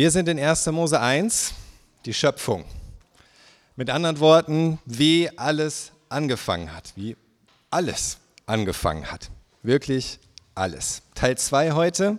[0.00, 0.64] Wir sind in 1.
[0.68, 1.52] Mose 1,
[2.06, 2.64] die Schöpfung.
[3.76, 7.18] Mit anderen Worten, wie alles angefangen hat, wie
[7.68, 8.16] alles
[8.46, 9.30] angefangen hat.
[9.62, 10.18] Wirklich
[10.54, 11.02] alles.
[11.14, 12.18] Teil 2 heute.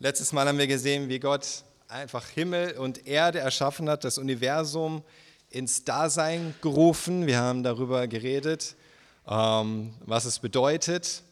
[0.00, 1.46] Letztes Mal haben wir gesehen, wie Gott
[1.86, 5.04] einfach Himmel und Erde erschaffen hat, das Universum
[5.48, 7.28] ins Dasein gerufen.
[7.28, 8.74] Wir haben darüber geredet,
[9.28, 11.22] ähm, was es bedeutet,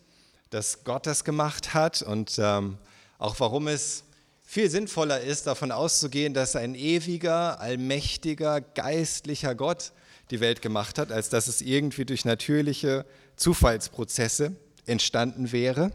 [0.51, 2.79] dass Gott das gemacht hat und ähm,
[3.19, 4.05] auch warum es
[4.55, 9.91] viel sinnvoller ist, davon auszugehen, dass ein ewiger, allmächtiger, geistlicher Gott
[10.31, 13.05] die Welt gemacht hat, als dass es irgendwie durch natürliche
[13.35, 14.55] Zufallsprozesse
[14.87, 15.91] entstanden wäre.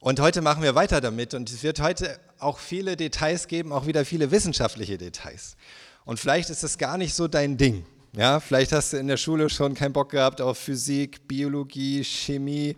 [0.00, 3.86] Und heute machen wir weiter damit und es wird heute auch viele Details geben, auch
[3.86, 5.56] wieder viele wissenschaftliche Details.
[6.04, 7.86] Und vielleicht ist es gar nicht so dein Ding.
[8.16, 12.74] Ja, vielleicht hast du in der Schule schon keinen Bock gehabt auf Physik, Biologie, Chemie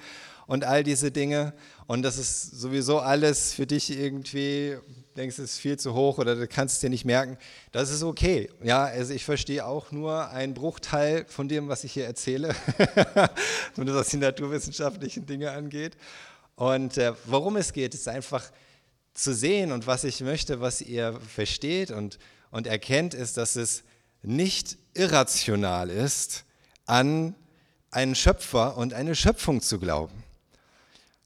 [0.46, 1.54] und all diese Dinge
[1.86, 4.78] und das ist sowieso alles für dich irgendwie,
[5.16, 7.36] denkst, es ist viel zu hoch oder du kannst es dir nicht merken,
[7.72, 8.50] das ist okay.
[8.62, 12.54] Ja, also ich verstehe auch nur einen Bruchteil von dem, was ich hier erzähle,
[13.74, 15.96] zumindest was die naturwissenschaftlichen Dinge angeht.
[16.56, 18.50] Und äh, worum es geht, ist einfach
[19.12, 22.18] zu sehen und was ich möchte, was ihr versteht und,
[22.50, 23.84] und erkennt, ist, dass es
[24.22, 26.44] nicht irrational ist,
[26.86, 27.34] an
[27.90, 30.23] einen Schöpfer und eine Schöpfung zu glauben.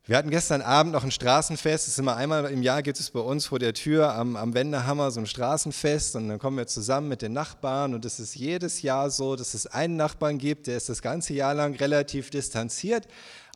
[0.09, 1.87] Wir hatten gestern Abend noch ein Straßenfest.
[1.87, 4.55] Das ist immer einmal im Jahr gibt es bei uns vor der Tür am, am
[4.55, 8.35] Wendehammer so ein Straßenfest und dann kommen wir zusammen mit den Nachbarn und es ist
[8.35, 12.31] jedes Jahr so, dass es einen Nachbarn gibt, der ist das ganze Jahr lang relativ
[12.31, 13.07] distanziert,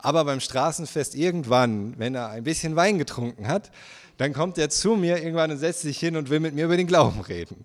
[0.00, 3.70] aber beim Straßenfest irgendwann, wenn er ein bisschen Wein getrunken hat,
[4.18, 6.76] dann kommt er zu mir irgendwann und setzt sich hin und will mit mir über
[6.76, 7.64] den Glauben reden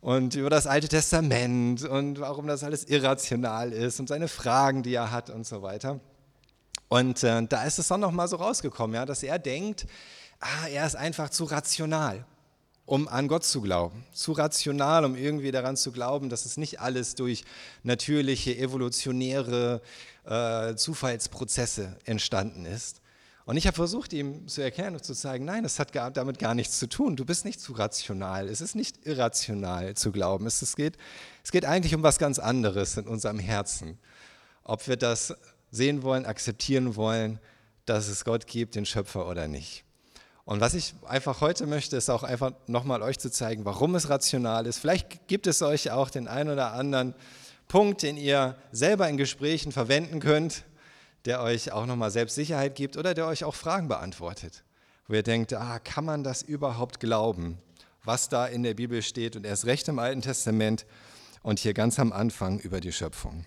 [0.00, 4.94] und über das Alte Testament und warum das alles irrational ist und seine Fragen, die
[4.94, 6.00] er hat und so weiter.
[6.88, 9.86] Und äh, da ist es dann nochmal so rausgekommen, ja, dass er denkt,
[10.40, 12.24] ah, er ist einfach zu rational,
[12.84, 14.04] um an Gott zu glauben.
[14.12, 17.44] Zu rational, um irgendwie daran zu glauben, dass es nicht alles durch
[17.82, 19.80] natürliche, evolutionäre
[20.24, 23.00] äh, Zufallsprozesse entstanden ist.
[23.46, 26.40] Und ich habe versucht, ihm zu erklären und zu zeigen, nein, das hat gar, damit
[26.40, 27.14] gar nichts zu tun.
[27.14, 28.48] Du bist nicht zu rational.
[28.48, 30.46] Es ist nicht irrational zu glauben.
[30.46, 30.96] Es, es, geht,
[31.44, 33.98] es geht eigentlich um was ganz anderes in unserem Herzen.
[34.64, 35.32] Ob wir das
[35.76, 37.38] sehen wollen, akzeptieren wollen,
[37.84, 39.84] dass es Gott gibt, den Schöpfer oder nicht.
[40.44, 44.08] Und was ich einfach heute möchte, ist auch einfach nochmal euch zu zeigen, warum es
[44.08, 44.78] rational ist.
[44.78, 47.14] Vielleicht gibt es euch auch den einen oder anderen
[47.66, 50.64] Punkt, den ihr selber in Gesprächen verwenden könnt,
[51.24, 54.62] der euch auch nochmal Selbstsicherheit gibt oder der euch auch Fragen beantwortet,
[55.08, 57.58] wo ihr denkt, ah, kann man das überhaupt glauben,
[58.04, 60.86] was da in der Bibel steht und erst recht im Alten Testament
[61.42, 63.44] und hier ganz am Anfang über die Schöpfung.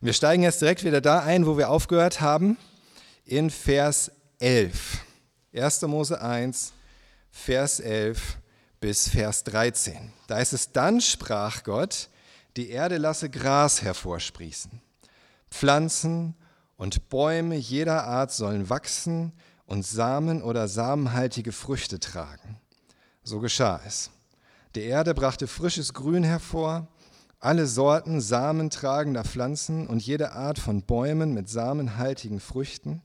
[0.00, 2.56] Und wir steigen jetzt direkt wieder da ein, wo wir aufgehört haben,
[3.24, 4.98] in Vers 11.
[5.52, 5.82] 1.
[5.82, 6.72] Mose 1,
[7.32, 8.38] Vers 11
[8.80, 10.12] bis Vers 13.
[10.28, 12.10] Da ist es, dann sprach Gott,
[12.56, 14.80] die Erde lasse Gras hervorsprießen.
[15.50, 16.36] Pflanzen
[16.76, 19.32] und Bäume jeder Art sollen wachsen
[19.66, 22.60] und Samen oder samenhaltige Früchte tragen.
[23.24, 24.10] So geschah es.
[24.76, 26.86] Die Erde brachte frisches Grün hervor
[27.40, 33.00] alle Sorten samentragender Pflanzen und jede Art von Bäumen mit samenhaltigen Früchten.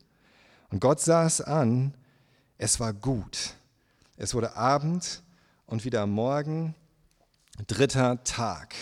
[0.70, 1.94] Und Gott sah es an,
[2.58, 3.54] es war gut.
[4.16, 5.22] Es wurde Abend
[5.66, 6.74] und wieder Morgen,
[7.66, 8.74] dritter Tag.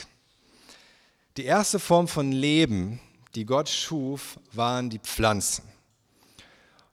[1.36, 3.00] Die erste Form von Leben,
[3.34, 5.64] die Gott schuf, waren die Pflanzen.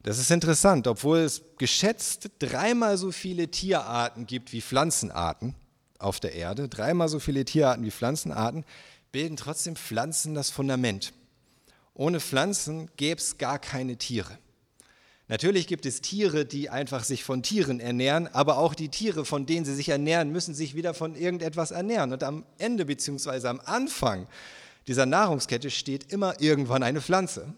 [0.03, 5.55] Das ist interessant, obwohl es geschätzt dreimal so viele Tierarten gibt wie Pflanzenarten
[5.99, 8.65] auf der Erde, dreimal so viele Tierarten wie Pflanzenarten,
[9.11, 11.13] bilden trotzdem Pflanzen das Fundament.
[11.93, 14.37] Ohne Pflanzen gäbe es gar keine Tiere.
[15.27, 19.45] Natürlich gibt es Tiere, die einfach sich von Tieren ernähren, aber auch die Tiere, von
[19.45, 22.11] denen sie sich ernähren, müssen sich wieder von irgendetwas ernähren.
[22.11, 23.47] Und am Ende bzw.
[23.47, 24.27] am Anfang
[24.87, 27.53] dieser Nahrungskette steht immer irgendwann eine Pflanze.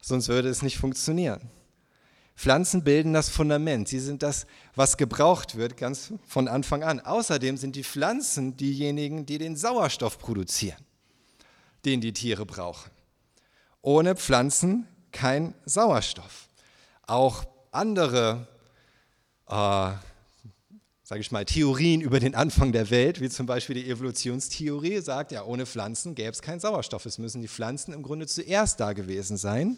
[0.00, 1.42] Sonst würde es nicht funktionieren.
[2.40, 3.86] Pflanzen bilden das Fundament.
[3.86, 6.98] Sie sind das, was gebraucht wird, ganz von Anfang an.
[6.98, 10.78] Außerdem sind die Pflanzen diejenigen, die den Sauerstoff produzieren,
[11.84, 12.90] den die Tiere brauchen.
[13.82, 16.48] Ohne Pflanzen kein Sauerstoff.
[17.06, 18.48] Auch andere,
[19.46, 25.02] äh, sage ich mal, Theorien über den Anfang der Welt, wie zum Beispiel die Evolutionstheorie,
[25.02, 27.04] sagt ja, ohne Pflanzen gäbe es keinen Sauerstoff.
[27.04, 29.76] Es müssen die Pflanzen im Grunde zuerst da gewesen sein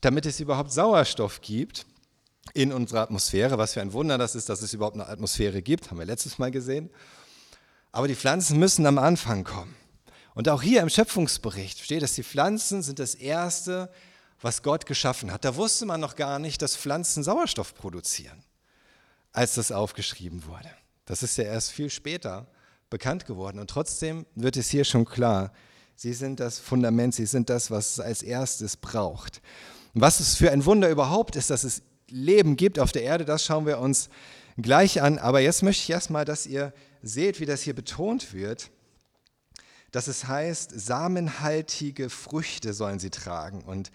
[0.00, 1.86] damit es überhaupt Sauerstoff gibt
[2.54, 3.58] in unserer Atmosphäre.
[3.58, 6.38] Was für ein Wunder das ist, dass es überhaupt eine Atmosphäre gibt, haben wir letztes
[6.38, 6.90] Mal gesehen.
[7.92, 9.74] Aber die Pflanzen müssen am Anfang kommen.
[10.34, 13.90] Und auch hier im Schöpfungsbericht steht, dass die Pflanzen sind das Erste,
[14.40, 15.44] was Gott geschaffen hat.
[15.44, 18.44] Da wusste man noch gar nicht, dass Pflanzen Sauerstoff produzieren.
[19.32, 20.70] als das aufgeschrieben wurde.
[21.04, 22.46] Das ist ja erst viel später
[22.90, 23.58] bekannt geworden.
[23.58, 25.52] Und trotzdem wird es hier schon klar,
[25.96, 29.40] sie sind das Fundament, sie sind das, was es als erstes braucht.
[30.00, 33.44] Was es für ein Wunder überhaupt ist, dass es Leben gibt auf der Erde, das
[33.44, 34.08] schauen wir uns
[34.56, 35.18] gleich an.
[35.18, 36.72] Aber jetzt möchte ich erstmal, dass ihr
[37.02, 38.70] seht, wie das hier betont wird,
[39.90, 43.62] dass es heißt, samenhaltige Früchte sollen sie tragen.
[43.62, 43.90] Und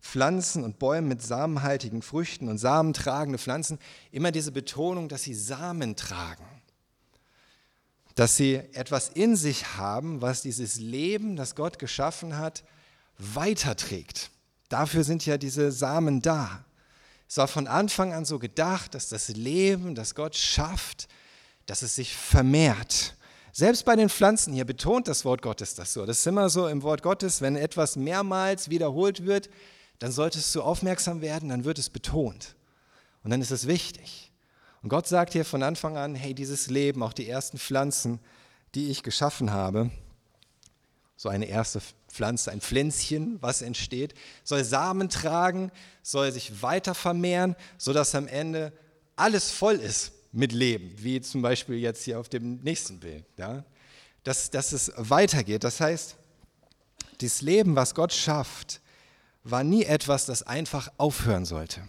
[0.00, 3.78] Pflanzen und Bäume mit samenhaltigen Früchten und samentragende Pflanzen,
[4.12, 6.44] immer diese Betonung, dass sie Samen tragen.
[8.14, 12.64] Dass sie etwas in sich haben, was dieses Leben, das Gott geschaffen hat,
[13.18, 14.30] weiterträgt.
[14.68, 16.64] Dafür sind ja diese Samen da.
[17.28, 21.08] Es war von Anfang an so gedacht, dass das Leben, das Gott schafft,
[21.66, 23.14] dass es sich vermehrt.
[23.52, 26.04] Selbst bei den Pflanzen hier betont das Wort Gottes das so.
[26.04, 29.48] Das ist immer so im Wort Gottes, wenn etwas mehrmals wiederholt wird,
[29.98, 32.54] dann solltest du aufmerksam werden, dann wird es betont.
[33.24, 34.30] Und dann ist es wichtig.
[34.82, 38.20] Und Gott sagt hier von Anfang an, hey, dieses Leben, auch die ersten Pflanzen,
[38.74, 39.90] die ich geschaffen habe,
[41.16, 41.80] so eine erste
[42.16, 45.70] Pflanze, ein Pflänzchen, was entsteht, soll Samen tragen,
[46.02, 48.72] soll sich weiter vermehren, sodass am Ende
[49.16, 53.26] alles voll ist mit Leben, wie zum Beispiel jetzt hier auf dem nächsten Bild.
[53.36, 53.64] Ja?
[54.24, 55.62] Dass, dass es weitergeht.
[55.62, 56.16] Das heißt,
[57.20, 58.80] dieses Leben, was Gott schafft,
[59.44, 61.86] war nie etwas, das einfach aufhören sollte.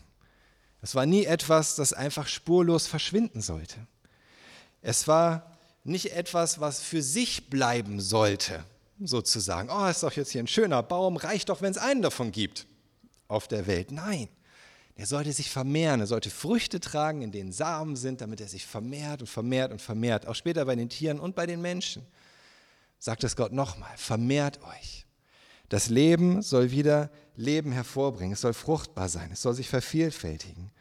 [0.81, 3.88] Es war nie etwas, das einfach spurlos verschwinden sollte.
[4.81, 8.63] Es war nicht etwas, was für sich bleiben sollte,
[8.99, 9.69] sozusagen.
[9.69, 12.67] Oh, ist doch jetzt hier ein schöner Baum, reicht doch, wenn es einen davon gibt
[13.27, 13.91] auf der Welt.
[13.91, 14.29] Nein,
[14.95, 18.65] er sollte sich vermehren, er sollte Früchte tragen, in denen Samen sind, damit er sich
[18.65, 20.27] vermehrt und vermehrt und vermehrt.
[20.27, 22.05] Auch später bei den Tieren und bei den Menschen.
[22.99, 25.05] Sagt es Gott nochmal, vermehrt euch.
[25.69, 30.71] Das Leben soll wieder Leben hervorbringen, es soll fruchtbar sein, es soll sich vervielfältigen.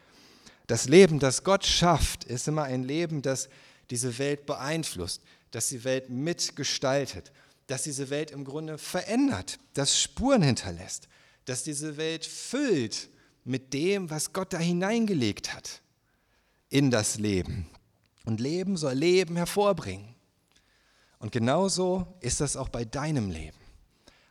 [0.65, 3.49] Das Leben, das Gott schafft, ist immer ein Leben, das
[3.89, 5.21] diese Welt beeinflusst,
[5.51, 7.31] das die Welt mitgestaltet,
[7.67, 11.07] das diese Welt im Grunde verändert, das Spuren hinterlässt,
[11.45, 13.09] das diese Welt füllt
[13.43, 15.81] mit dem, was Gott da hineingelegt hat
[16.69, 17.69] in das Leben.
[18.25, 20.15] Und Leben soll Leben hervorbringen.
[21.19, 23.57] Und genauso ist das auch bei deinem Leben.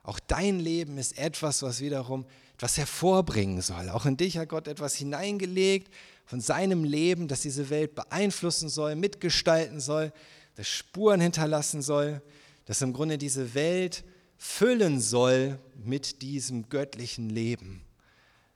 [0.02, 3.90] Auch dein Leben ist etwas, was wiederum etwas hervorbringen soll.
[3.90, 5.92] Auch in dich hat Gott etwas hineingelegt
[6.26, 10.12] von seinem Leben, das diese Welt beeinflussen soll, mitgestalten soll,
[10.54, 12.22] das Spuren hinterlassen soll,
[12.66, 14.04] das im Grunde diese Welt
[14.36, 17.84] füllen soll mit diesem göttlichen Leben,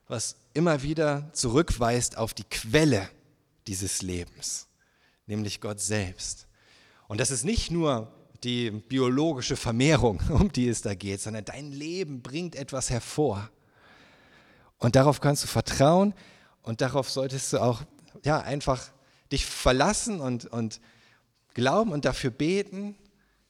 [0.07, 3.09] was immer wieder zurückweist auf die Quelle
[3.67, 4.67] dieses Lebens,
[5.27, 6.47] nämlich Gott selbst.
[7.09, 8.13] Und das ist nicht nur
[8.45, 13.49] die biologische Vermehrung, um die es da geht, sondern dein Leben bringt etwas hervor.
[14.79, 16.15] Und darauf kannst du vertrauen
[16.63, 17.83] und darauf solltest du auch
[18.25, 18.91] ja, einfach
[19.31, 20.81] dich verlassen und, und
[21.55, 22.97] glauben und dafür beten,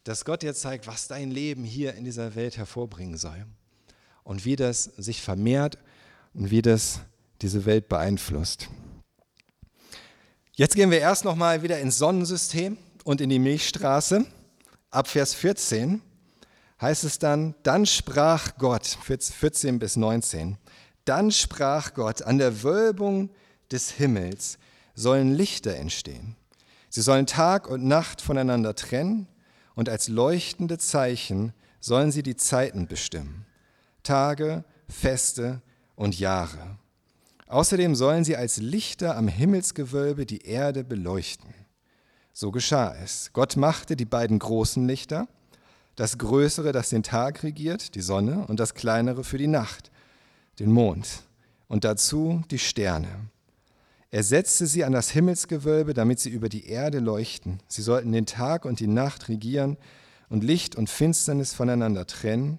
[0.04, 3.46] dass Gott dir zeigt, was dein Leben hier in dieser Welt hervorbringen soll
[4.24, 5.78] und wie das sich vermehrt
[6.34, 7.00] und wie das
[7.42, 8.68] diese Welt beeinflusst.
[10.54, 14.26] Jetzt gehen wir erst noch mal wieder ins Sonnensystem und in die Milchstraße
[14.90, 16.02] ab Vers 14
[16.80, 20.58] heißt es dann, dann sprach Gott, 14 bis 19,
[21.04, 23.30] dann sprach Gott, an der Wölbung
[23.70, 24.58] des Himmels
[24.94, 26.36] sollen Lichter entstehen.
[26.88, 29.28] Sie sollen Tag und Nacht voneinander trennen
[29.80, 33.46] und als leuchtende Zeichen sollen sie die Zeiten bestimmen.
[34.02, 35.62] Tage, Feste
[35.96, 36.76] und Jahre.
[37.46, 41.54] Außerdem sollen sie als Lichter am Himmelsgewölbe die Erde beleuchten.
[42.34, 43.30] So geschah es.
[43.32, 45.28] Gott machte die beiden großen Lichter,
[45.96, 49.90] das größere, das den Tag regiert, die Sonne, und das kleinere für die Nacht,
[50.58, 51.22] den Mond,
[51.68, 53.30] und dazu die Sterne.
[54.12, 57.60] Er setzte sie an das Himmelsgewölbe, damit sie über die Erde leuchten.
[57.68, 59.76] Sie sollten den Tag und die Nacht regieren
[60.28, 62.58] und Licht und Finsternis voneinander trennen.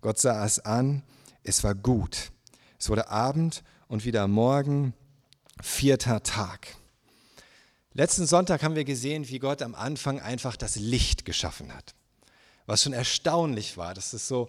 [0.00, 1.02] Gott sah es an,
[1.42, 2.32] es war gut.
[2.78, 4.94] Es wurde Abend und wieder Morgen,
[5.60, 6.68] vierter Tag.
[7.92, 11.94] Letzten Sonntag haben wir gesehen, wie Gott am Anfang einfach das Licht geschaffen hat.
[12.66, 14.48] Was schon erstaunlich war, dass es so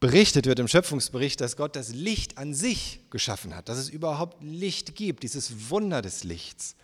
[0.00, 4.42] berichtet wird im Schöpfungsbericht, dass Gott das Licht an sich geschaffen hat, dass es überhaupt
[4.42, 6.74] Licht gibt, dieses Wunder des Lichts,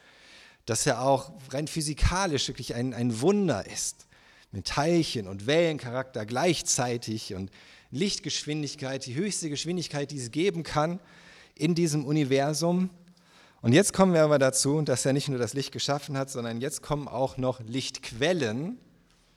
[0.66, 4.06] dass er auch rein physikalisch wirklich ein, ein Wunder ist,
[4.52, 7.50] mit Teilchen und Wellencharakter gleichzeitig und
[7.90, 11.00] Lichtgeschwindigkeit, die höchste Geschwindigkeit, die es geben kann
[11.54, 12.90] in diesem Universum.
[13.62, 16.60] Und jetzt kommen wir aber dazu, dass er nicht nur das Licht geschaffen hat, sondern
[16.60, 18.78] jetzt kommen auch noch Lichtquellen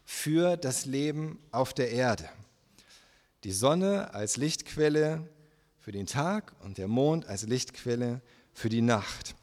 [0.04, 2.30] für das Leben auf der Erde.
[3.44, 5.28] Die Sonne als Lichtquelle
[5.80, 8.22] für den Tag und der Mond als Lichtquelle
[8.54, 9.36] für die Nacht.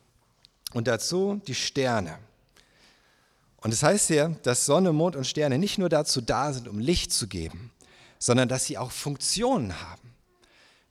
[0.74, 2.18] Und dazu die Sterne.
[3.56, 6.68] Und es das heißt ja, dass Sonne, Mond und Sterne nicht nur dazu da sind,
[6.68, 7.72] um Licht zu geben,
[8.18, 10.14] sondern dass sie auch Funktionen haben.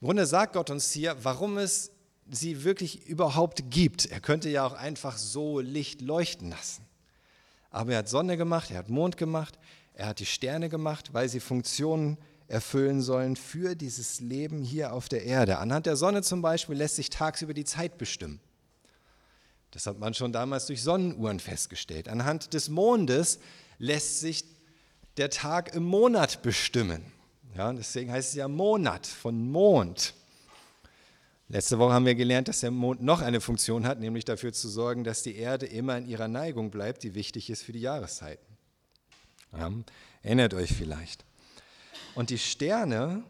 [0.02, 1.92] Im Grunde sagt Gott uns hier, warum es
[2.30, 4.08] sie wirklich überhaupt gibt.
[4.08, 6.84] Er könnte ja auch einfach so Licht leuchten lassen.
[7.70, 9.60] Aber er hat Sonne gemacht, er hat Mond gemacht,
[9.94, 12.18] er hat die Sterne gemacht, weil sie Funktionen
[12.48, 15.58] erfüllen sollen für dieses Leben hier auf der Erde.
[15.58, 18.40] Anhand der Sonne zum Beispiel lässt sich tagsüber die Zeit bestimmen.
[19.72, 22.08] Das hat man schon damals durch Sonnenuhren festgestellt.
[22.08, 23.40] Anhand des Mondes
[23.78, 24.46] lässt sich
[25.18, 27.04] der Tag im Monat bestimmen.
[27.56, 30.14] Ja, deswegen heißt es ja Monat von Mond.
[31.48, 34.68] Letzte Woche haben wir gelernt, dass der Mond noch eine Funktion hat, nämlich dafür zu
[34.68, 38.46] sorgen, dass die Erde immer in ihrer Neigung bleibt, die wichtig ist für die Jahreszeiten.
[39.52, 39.72] Ja,
[40.24, 41.24] erinnert euch vielleicht.
[42.16, 43.24] Und die Sterne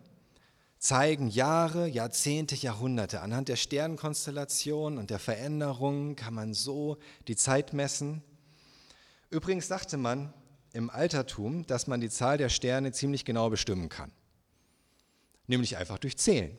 [0.77, 3.21] zeigen Jahre, Jahrzehnte, Jahrhunderte.
[3.21, 8.21] Anhand der Sternenkonstellation und der Veränderungen kann man so die Zeit messen.
[9.31, 10.31] Übrigens dachte man
[10.73, 14.11] im Altertum, dass man die Zahl der Sterne ziemlich genau bestimmen kann.
[15.47, 16.55] Nämlich einfach durch Zählen.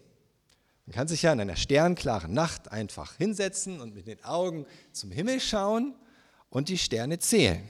[0.87, 5.11] Man kann sich ja in einer sternklaren Nacht einfach hinsetzen und mit den Augen zum
[5.12, 5.95] Himmel schauen
[6.50, 7.68] und die Sterne zählen.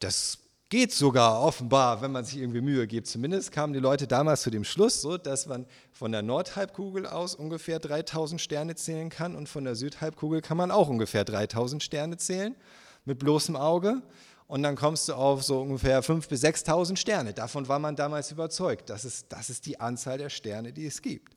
[0.00, 0.38] Das
[0.72, 3.06] geht sogar offenbar, wenn man sich irgendwie Mühe gibt.
[3.06, 7.34] Zumindest kamen die Leute damals zu dem Schluss, so, dass man von der Nordhalbkugel aus
[7.34, 12.16] ungefähr 3000 Sterne zählen kann und von der Südhalbkugel kann man auch ungefähr 3000 Sterne
[12.16, 12.56] zählen
[13.04, 14.00] mit bloßem Auge.
[14.46, 17.34] Und dann kommst du auf so ungefähr 5.000 bis 6.000 Sterne.
[17.34, 18.88] Davon war man damals überzeugt.
[18.88, 21.36] Das ist, das ist die Anzahl der Sterne, die es gibt.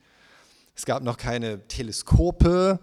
[0.78, 2.80] Es gab noch keine Teleskope,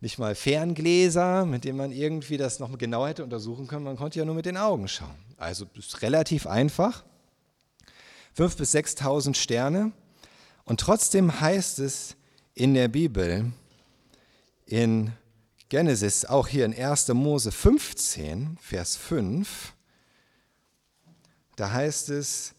[0.00, 3.84] nicht mal Ferngläser, mit denen man irgendwie das noch genauer hätte untersuchen können.
[3.84, 5.27] Man konnte ja nur mit den Augen schauen.
[5.38, 7.04] Also ist relativ einfach.
[8.36, 9.92] 5.000 bis 6.000 Sterne.
[10.64, 12.16] Und trotzdem heißt es
[12.54, 13.52] in der Bibel,
[14.66, 15.12] in
[15.70, 17.08] Genesis, auch hier in 1.
[17.08, 19.74] Mose 15, Vers 5,
[21.56, 22.54] da heißt es,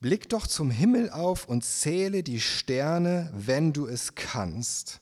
[0.00, 5.00] Blick doch zum Himmel auf und zähle die Sterne, wenn du es kannst.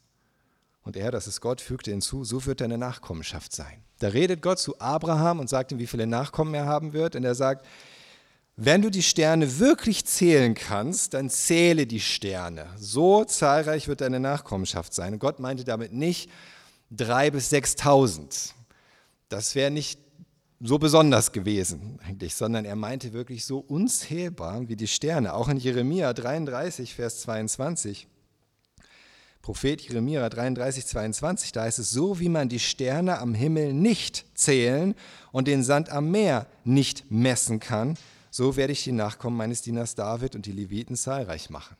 [0.82, 3.84] Und er, das ist Gott, fügte hinzu, so wird deine Nachkommenschaft sein.
[3.98, 7.16] Da redet Gott zu Abraham und sagt ihm, wie viele Nachkommen er haben wird.
[7.16, 7.66] Und er sagt,
[8.56, 12.66] wenn du die Sterne wirklich zählen kannst, dann zähle die Sterne.
[12.76, 15.12] So zahlreich wird deine Nachkommenschaft sein.
[15.12, 16.30] Und Gott meinte damit nicht
[16.90, 18.54] drei bis sechstausend.
[19.28, 20.00] Das wäre nicht
[20.60, 25.34] so besonders gewesen eigentlich, sondern er meinte wirklich so unzählbar wie die Sterne.
[25.34, 28.08] Auch in Jeremia 33, Vers 22.
[29.48, 34.26] Prophet Jeremia 33, 22, da heißt es, so wie man die Sterne am Himmel nicht
[34.34, 34.94] zählen
[35.32, 37.96] und den Sand am Meer nicht messen kann,
[38.30, 41.78] so werde ich die Nachkommen meines Dieners David und die Leviten zahlreich machen.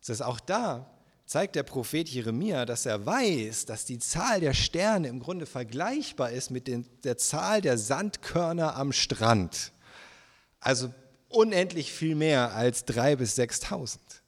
[0.00, 0.90] Das ist auch da
[1.26, 6.30] zeigt der Prophet Jeremia, dass er weiß, dass die Zahl der Sterne im Grunde vergleichbar
[6.30, 9.72] ist mit den, der Zahl der Sandkörner am Strand.
[10.58, 10.90] Also
[11.28, 14.21] unendlich viel mehr als drei bis sechstausend.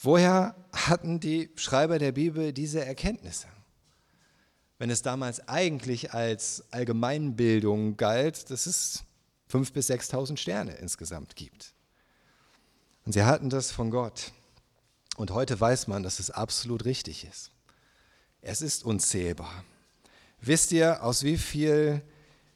[0.00, 3.48] Woher hatten die Schreiber der Bibel diese Erkenntnisse?
[4.78, 9.02] Wenn es damals eigentlich als Allgemeinbildung galt, dass es
[9.48, 11.74] fünf bis sechstausend Sterne insgesamt gibt.
[13.04, 14.32] Und sie hatten das von Gott.
[15.16, 17.50] Und heute weiß man, dass es absolut richtig ist.
[18.40, 19.64] Es ist unzählbar.
[20.40, 22.02] Wisst ihr, aus wie vielen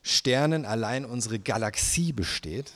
[0.03, 2.73] Sternen allein unsere Galaxie besteht?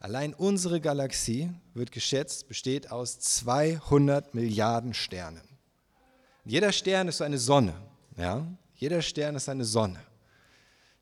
[0.00, 5.42] Allein unsere Galaxie wird geschätzt, besteht aus 200 Milliarden Sternen.
[6.44, 7.74] Jeder Stern ist eine Sonne.
[8.16, 8.46] Ja?
[8.76, 10.00] Jeder Stern ist eine Sonne.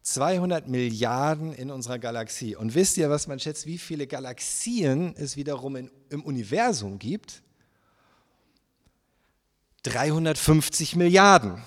[0.02, 2.56] 200 Milliarden in unserer Galaxie.
[2.56, 7.42] Und wisst ihr, was man schätzt, wie viele Galaxien es wiederum in, im Universum gibt?
[9.82, 11.62] 350 Milliarden.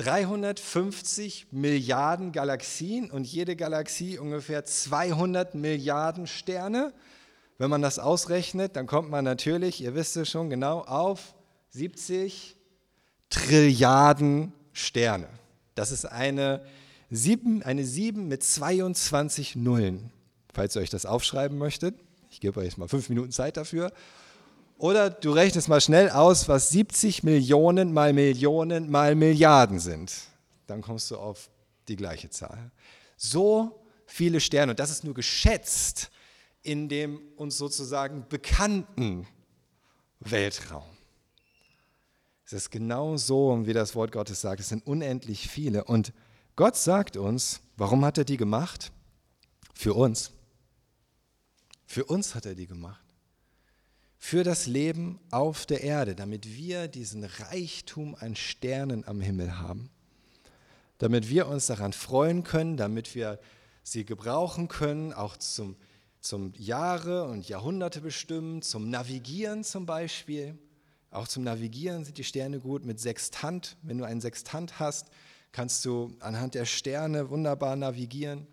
[0.00, 6.94] 350 Milliarden Galaxien und jede Galaxie ungefähr 200 Milliarden Sterne.
[7.58, 11.34] Wenn man das ausrechnet, dann kommt man natürlich, ihr wisst es schon genau, auf
[11.70, 12.56] 70
[13.28, 15.28] Trilliarden Sterne.
[15.74, 16.64] Das ist eine
[17.10, 20.10] 7, eine 7 mit 22 Nullen,
[20.54, 21.94] falls ihr euch das aufschreiben möchtet.
[22.30, 23.92] Ich gebe euch mal fünf Minuten Zeit dafür.
[24.80, 30.10] Oder du rechnest mal schnell aus, was 70 Millionen mal Millionen mal Milliarden sind.
[30.66, 31.50] Dann kommst du auf
[31.86, 32.70] die gleiche Zahl.
[33.18, 36.10] So viele Sterne, und das ist nur geschätzt
[36.62, 39.26] in dem uns sozusagen bekannten
[40.20, 40.96] Weltraum.
[42.46, 44.60] Es ist genau so, wie das Wort Gottes sagt.
[44.60, 45.84] Es sind unendlich viele.
[45.84, 46.14] Und
[46.56, 48.92] Gott sagt uns, warum hat er die gemacht?
[49.74, 50.32] Für uns.
[51.84, 53.09] Für uns hat er die gemacht.
[54.22, 59.88] Für das Leben auf der Erde, damit wir diesen Reichtum an Sternen am Himmel haben,
[60.98, 63.40] damit wir uns daran freuen können, damit wir
[63.82, 65.74] sie gebrauchen können, auch zum,
[66.20, 70.56] zum Jahre und Jahrhunderte bestimmen, zum Navigieren zum Beispiel.
[71.10, 73.78] Auch zum Navigieren sind die Sterne gut mit Sextant.
[73.80, 75.06] Wenn du einen Sextant hast,
[75.50, 78.46] kannst du anhand der Sterne wunderbar navigieren.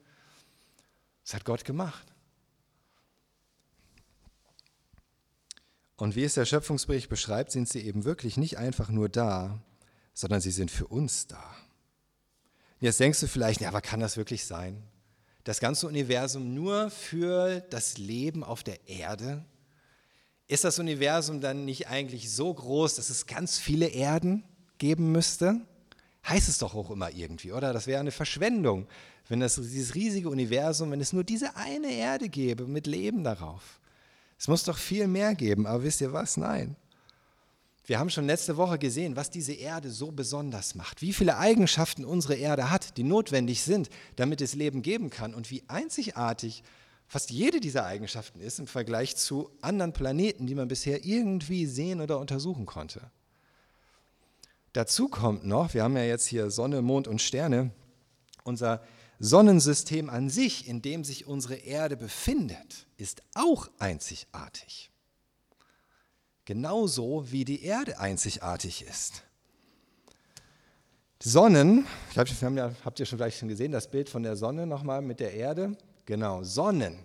[1.25, 2.16] Das hat Gott gemacht.
[5.97, 9.59] Und wie es der Schöpfungsbericht beschreibt, sind sie eben wirklich nicht einfach nur da,
[10.13, 11.43] sondern sie sind für uns da.
[12.79, 14.83] Jetzt denkst du vielleicht, ja, aber kann das wirklich sein?
[15.43, 19.43] Das ganze Universum nur für das Leben auf der Erde?
[20.47, 24.43] Ist das Universum dann nicht eigentlich so groß, dass es ganz viele Erden
[24.77, 25.61] geben müsste?
[26.27, 27.73] Heißt es doch auch immer irgendwie, oder?
[27.73, 28.87] Das wäre eine Verschwendung,
[29.29, 33.79] wenn es dieses riesige Universum, wenn es nur diese eine Erde gäbe mit Leben darauf.
[34.37, 36.37] Es muss doch viel mehr geben, aber wisst ihr was?
[36.37, 36.75] Nein.
[37.85, 42.03] Wir haben schon letzte Woche gesehen, was diese Erde so besonders macht, wie viele Eigenschaften
[42.03, 46.63] unsere Erde hat, die notwendig sind, damit es Leben geben kann und wie einzigartig
[47.07, 52.01] fast jede dieser Eigenschaften ist im Vergleich zu anderen Planeten, die man bisher irgendwie sehen
[52.01, 53.09] oder untersuchen konnte.
[54.73, 57.71] Dazu kommt noch, wir haben ja jetzt hier Sonne, Mond und Sterne,
[58.43, 58.83] unser
[59.19, 64.91] Sonnensystem an sich, in dem sich unsere Erde befindet, ist auch einzigartig.
[66.45, 69.23] Genauso wie die Erde einzigartig ist.
[71.21, 74.67] Sonnen, ich glaube, ja, habt ihr schon vielleicht schon gesehen, das Bild von der Sonne
[74.67, 75.75] nochmal mit der Erde.
[76.05, 76.99] Genau, Sonnen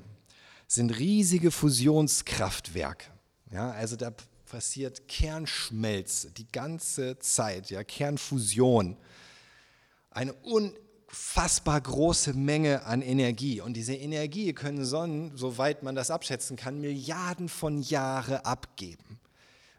[0.68, 3.06] sind riesige Fusionskraftwerke.
[3.50, 4.12] Ja, also da
[4.46, 8.96] passiert Kernschmelze die ganze Zeit, ja, Kernfusion.
[10.10, 10.74] Eine un
[11.12, 13.60] unfassbar große Menge an Energie.
[13.60, 19.20] Und diese Energie können Sonnen, soweit man das abschätzen kann, Milliarden von Jahren abgeben.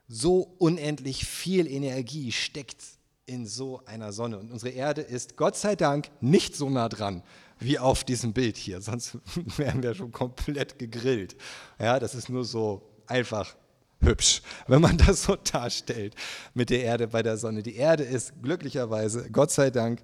[0.07, 2.83] So unendlich viel Energie steckt
[3.25, 4.37] in so einer Sonne.
[4.37, 7.23] Und unsere Erde ist Gott sei Dank nicht so nah dran
[7.59, 8.81] wie auf diesem Bild hier.
[8.81, 9.17] Sonst
[9.57, 11.35] wären wir schon komplett gegrillt.
[11.79, 13.55] Ja, das ist nur so einfach
[14.01, 16.13] hübsch, wenn man das so darstellt
[16.53, 17.63] mit der Erde bei der Sonne.
[17.63, 20.03] Die Erde ist glücklicherweise, Gott sei Dank,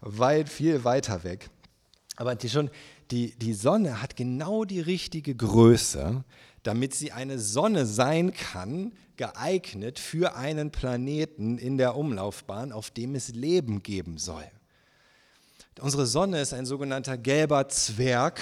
[0.00, 1.50] weit, viel weiter weg.
[2.16, 2.70] Aber die, schon,
[3.10, 6.24] die, die Sonne hat genau die richtige Größe,
[6.62, 13.14] damit sie eine Sonne sein kann, geeignet für einen Planeten in der Umlaufbahn, auf dem
[13.14, 14.44] es Leben geben soll.
[15.80, 18.38] Unsere Sonne ist ein sogenannter gelber Zwerg.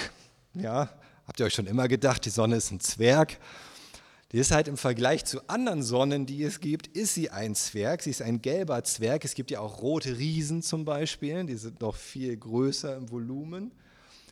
[0.54, 0.88] Ja,
[1.26, 3.38] habt ihr euch schon immer gedacht, die Sonne ist ein Zwerg?
[4.32, 8.02] Die ist halt im Vergleich zu anderen Sonnen, die es gibt, ist sie ein Zwerg.
[8.02, 9.24] Sie ist ein gelber Zwerg.
[9.24, 13.72] Es gibt ja auch rote Riesen zum Beispiel, die sind noch viel größer im Volumen.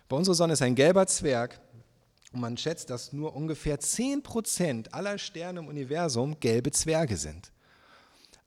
[0.09, 1.59] Bei unserer Sonne ist ein gelber Zwerg
[2.33, 7.51] und man schätzt, dass nur ungefähr 10% aller Sterne im Universum gelbe Zwerge sind.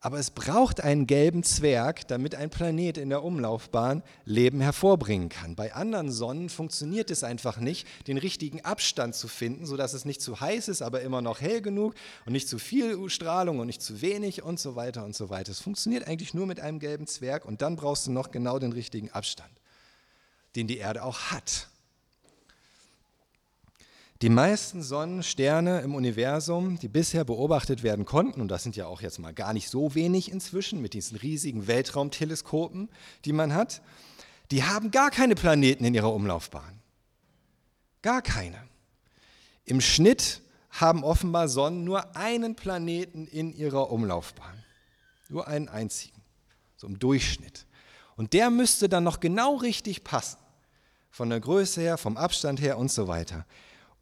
[0.01, 5.55] Aber es braucht einen gelben Zwerg, damit ein Planet in der Umlaufbahn Leben hervorbringen kann.
[5.55, 10.21] Bei anderen Sonnen funktioniert es einfach nicht, den richtigen Abstand zu finden, sodass es nicht
[10.21, 13.81] zu heiß ist, aber immer noch hell genug und nicht zu viel Strahlung und nicht
[13.81, 15.51] zu wenig und so weiter und so weiter.
[15.51, 18.71] Es funktioniert eigentlich nur mit einem gelben Zwerg und dann brauchst du noch genau den
[18.71, 19.51] richtigen Abstand,
[20.55, 21.67] den die Erde auch hat.
[24.21, 29.01] Die meisten Sonnensterne im Universum, die bisher beobachtet werden konnten, und das sind ja auch
[29.01, 32.89] jetzt mal gar nicht so wenig inzwischen mit diesen riesigen Weltraumteleskopen,
[33.23, 33.82] die man hat,
[34.51, 36.82] die haben gar keine Planeten in ihrer Umlaufbahn.
[38.01, 38.62] Gar keine.
[39.63, 44.63] Im Schnitt haben offenbar Sonnen nur einen Planeten in ihrer Umlaufbahn.
[45.29, 46.21] Nur einen einzigen.
[46.75, 47.65] So im Durchschnitt.
[48.17, 50.39] Und der müsste dann noch genau richtig passen.
[51.10, 53.45] Von der Größe her, vom Abstand her und so weiter.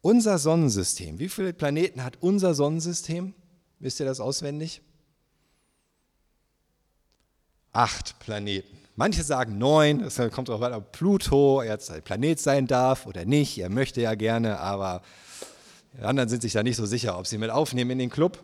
[0.08, 3.34] Unser Sonnensystem, wie viele Planeten hat unser Sonnensystem?
[3.78, 4.80] Wisst ihr das auswendig?
[7.72, 8.74] Acht Planeten.
[8.96, 13.26] Manche sagen neun, es kommt darauf an, ob Pluto jetzt ein Planet sein darf oder
[13.26, 13.58] nicht.
[13.58, 15.02] Er möchte ja gerne, aber
[15.92, 18.42] die anderen sind sich da nicht so sicher, ob sie mit aufnehmen in den Club.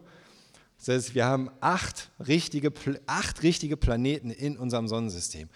[0.77, 2.75] Das heißt, wir haben acht richtige,
[3.07, 5.49] acht richtige Planeten in unserem Sonnensystem.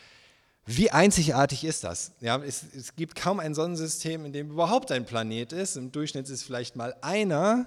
[0.71, 2.13] Wie einzigartig ist das?
[2.21, 5.77] Ja, es, es, gibt kaum ein Sonnensystem, in dem überhaupt ein Planet ist.
[5.79, 7.65] Im Durchschnitt ist es vielleicht mal einer.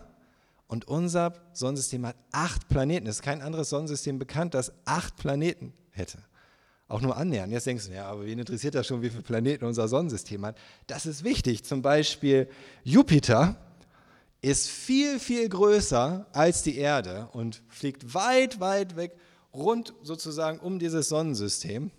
[0.68, 3.08] Und unser Sonnensystem hat acht Planeten.
[3.08, 6.20] Es ist kein anderes Sonnensystem bekannt, das acht Planeten hätte.
[6.88, 7.52] Auch nur annähernd.
[7.52, 10.56] Jetzt denkst du, ja, aber wen interessiert das schon, wie viele Planeten unser Sonnensystem hat?
[10.86, 11.64] Das ist wichtig.
[11.64, 12.48] Zum Beispiel
[12.84, 13.56] Jupiter
[14.44, 19.18] ist viel, viel größer als die Erde und fliegt weit, weit weg,
[19.56, 21.90] rund sozusagen um dieses Sonnensystem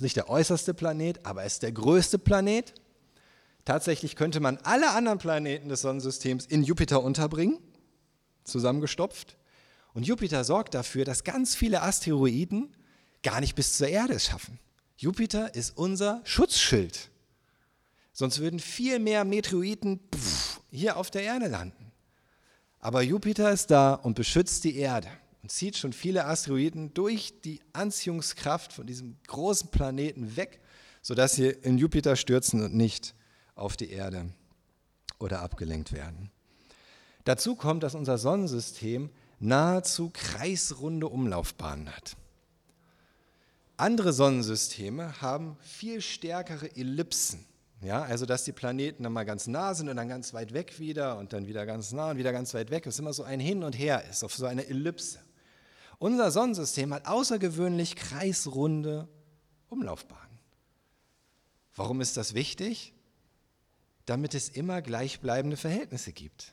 [0.00, 2.74] nicht der äußerste Planet, aber es ist der größte Planet.
[3.64, 7.58] Tatsächlich könnte man alle anderen Planeten des Sonnensystems in Jupiter unterbringen.
[8.44, 9.38] zusammengestopft.
[9.94, 12.76] Und Jupiter sorgt dafür, dass ganz viele Asteroiden
[13.22, 14.58] gar nicht bis zur Erde es schaffen.
[14.96, 17.10] Jupiter ist unser Schutzschild.
[18.12, 20.00] Sonst würden viel mehr Meteoriten
[20.70, 21.92] hier auf der Erde landen.
[22.80, 25.08] Aber Jupiter ist da und beschützt die Erde
[25.44, 30.58] und zieht schon viele Asteroiden durch die Anziehungskraft von diesem großen Planeten weg,
[31.02, 33.14] sodass sie in Jupiter stürzen und nicht
[33.54, 34.30] auf die Erde
[35.18, 36.30] oder abgelenkt werden.
[37.24, 42.16] Dazu kommt, dass unser Sonnensystem nahezu kreisrunde Umlaufbahnen hat.
[43.76, 47.44] Andere Sonnensysteme haben viel stärkere Ellipsen.
[47.82, 50.78] Ja, also dass die Planeten dann mal ganz nah sind und dann ganz weit weg
[50.80, 52.86] wieder und dann wieder ganz nah und wieder ganz weit weg.
[52.86, 55.18] Es immer so ein Hin und Her ist, auf so eine Ellipse.
[56.04, 59.08] Unser Sonnensystem hat außergewöhnlich kreisrunde
[59.70, 60.38] Umlaufbahnen.
[61.74, 62.92] Warum ist das wichtig?
[64.04, 66.52] Damit es immer gleichbleibende Verhältnisse gibt.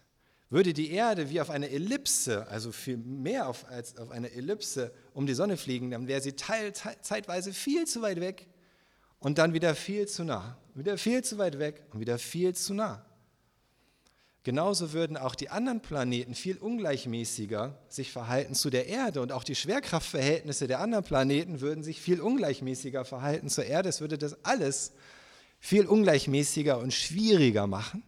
[0.49, 4.93] Würde die Erde wie auf einer Ellipse, also viel mehr auf, als auf einer Ellipse
[5.13, 8.47] um die Sonne fliegen, dann wäre sie teil, zeitweise viel zu weit weg
[9.19, 12.73] und dann wieder viel zu nah, wieder viel zu weit weg und wieder viel zu
[12.73, 13.05] nah.
[14.43, 19.43] Genauso würden auch die anderen Planeten viel ungleichmäßiger sich verhalten zu der Erde und auch
[19.43, 23.89] die Schwerkraftverhältnisse der anderen Planeten würden sich viel ungleichmäßiger verhalten zur Erde.
[23.89, 24.93] Es würde das alles
[25.59, 28.03] viel ungleichmäßiger und schwieriger machen.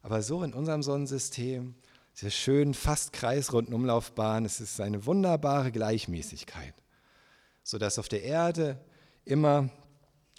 [0.00, 1.74] Aber so in unserem Sonnensystem,
[2.14, 6.74] diese schönen, fast kreisrunden Umlaufbahn, es ist eine wunderbare Gleichmäßigkeit,
[7.64, 8.78] sodass auf der Erde
[9.24, 9.70] immer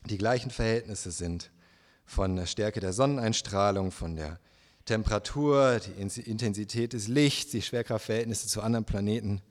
[0.06, 1.52] die gleichen Verhältnisse sind
[2.06, 4.40] von der Stärke der Sonneneinstrahlung, von der
[4.90, 9.42] Temperatur, die Intensität des Lichts, die Schwerkraftverhältnisse zu anderen Planeten.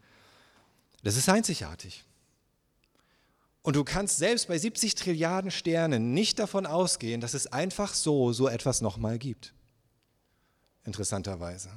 [1.05, 2.05] Das ist einzigartig.
[3.63, 8.33] Und du kannst selbst bei 70 Trilliarden Sternen nicht davon ausgehen, dass es einfach so
[8.33, 9.55] so etwas nochmal gibt
[10.85, 11.71] interessanterweise.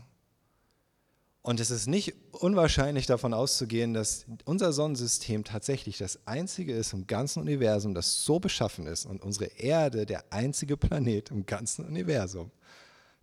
[1.43, 7.07] Und es ist nicht unwahrscheinlich davon auszugehen, dass unser Sonnensystem tatsächlich das einzige ist im
[7.07, 12.51] ganzen Universum, das so beschaffen ist und unsere Erde der einzige Planet im ganzen Universum,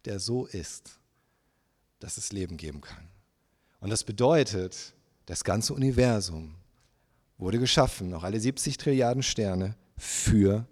[0.05, 0.99] der so ist,
[2.01, 3.09] dass es Leben geben kann.
[3.81, 4.95] Und das bedeutet,
[5.27, 6.55] das ganze Universum
[7.37, 10.67] wurde geschaffen, noch alle 70 Trilliarden Sterne, für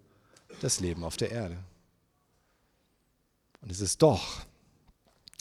[0.60, 1.58] das Leben auf der Erde.
[3.60, 4.46] Und es ist doch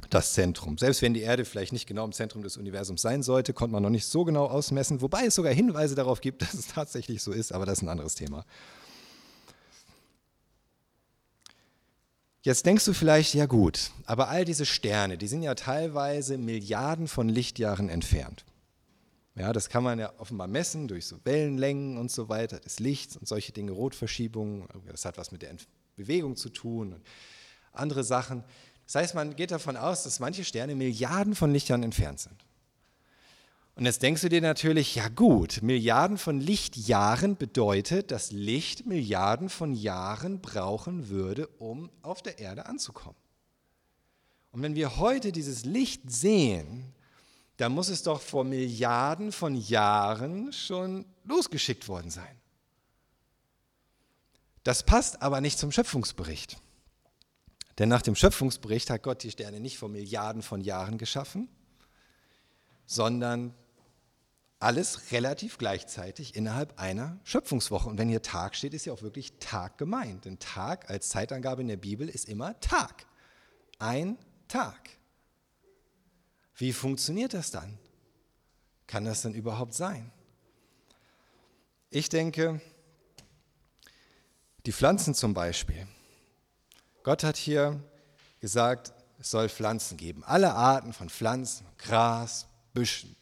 [0.10, 0.78] das Zentrum.
[0.78, 3.84] Selbst wenn die Erde vielleicht nicht genau im Zentrum des Universums sein sollte, konnte man
[3.84, 7.32] noch nicht so genau ausmessen, wobei es sogar Hinweise darauf gibt, dass es tatsächlich so
[7.32, 8.46] ist, aber das ist ein anderes Thema.
[12.46, 17.08] Jetzt denkst du vielleicht, ja gut, aber all diese Sterne, die sind ja teilweise Milliarden
[17.08, 18.46] von Lichtjahren entfernt.
[19.34, 23.18] Ja, das kann man ja offenbar messen durch so Wellenlängen und so weiter des Lichts
[23.18, 25.56] und solche Dinge, Rotverschiebungen, das hat was mit der
[25.96, 27.02] Bewegung zu tun und
[27.72, 28.44] andere Sachen.
[28.86, 32.46] Das heißt, man geht davon aus, dass manche Sterne Milliarden von Lichtjahren entfernt sind.
[33.76, 39.50] Und jetzt denkst du dir natürlich, ja gut, Milliarden von Lichtjahren bedeutet, dass Licht Milliarden
[39.50, 43.18] von Jahren brauchen würde, um auf der Erde anzukommen.
[44.54, 46.94] Und wenn wir heute dieses Licht sehen,
[47.58, 52.40] dann muss es doch vor Milliarden von Jahren schon losgeschickt worden sein.
[54.64, 56.58] Das passt aber nicht zum Schöpfungsbericht.
[57.78, 61.50] Denn nach dem Schöpfungsbericht hat Gott die Sterne nicht vor Milliarden von Jahren geschaffen,
[62.86, 63.54] sondern
[64.66, 67.88] alles relativ gleichzeitig innerhalb einer Schöpfungswoche.
[67.88, 70.26] Und wenn hier Tag steht, ist ja auch wirklich Tag gemeint.
[70.26, 73.06] Denn Tag als Zeitangabe in der Bibel ist immer Tag.
[73.78, 74.90] Ein Tag.
[76.56, 77.78] Wie funktioniert das dann?
[78.88, 80.12] Kann das denn überhaupt sein?
[81.92, 82.60] Ich denke,
[84.66, 85.88] die Pflanzen zum Beispiel,
[87.04, 87.80] Gott hat hier
[88.40, 90.24] gesagt, es soll Pflanzen geben.
[90.24, 93.16] Alle Arten von Pflanzen, Gras, Büschen,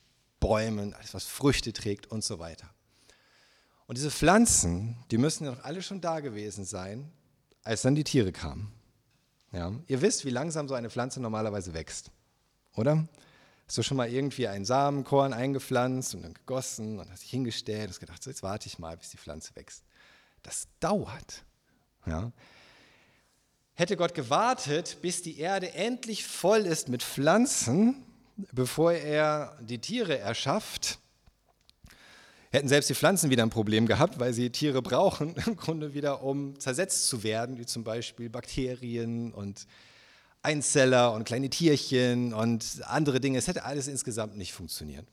[0.43, 2.69] Bäumen, alles was Früchte trägt und so weiter.
[3.87, 7.09] Und diese Pflanzen, die müssen doch alle schon da gewesen sein,
[7.63, 8.69] als dann die Tiere kamen.
[9.53, 9.71] Ja?
[9.87, 12.11] Ihr wisst, wie langsam so eine Pflanze normalerweise wächst,
[12.75, 13.07] oder?
[13.67, 17.91] Hast du schon mal irgendwie ein Samenkorn eingepflanzt und dann gegossen und hast dich hingestellt
[17.91, 19.85] und gedacht, so jetzt warte ich mal, bis die Pflanze wächst.
[20.41, 21.45] Das dauert.
[22.05, 22.33] Ja?
[23.75, 28.03] Hätte Gott gewartet, bis die Erde endlich voll ist mit Pflanzen,
[28.35, 30.99] bevor er die Tiere erschafft,
[32.51, 36.23] hätten selbst die Pflanzen wieder ein Problem gehabt, weil sie Tiere brauchen, im Grunde wieder,
[36.23, 39.67] um zersetzt zu werden, wie zum Beispiel Bakterien und
[40.43, 43.37] Einzeller und kleine Tierchen und andere Dinge.
[43.37, 45.07] Es hätte alles insgesamt nicht funktioniert.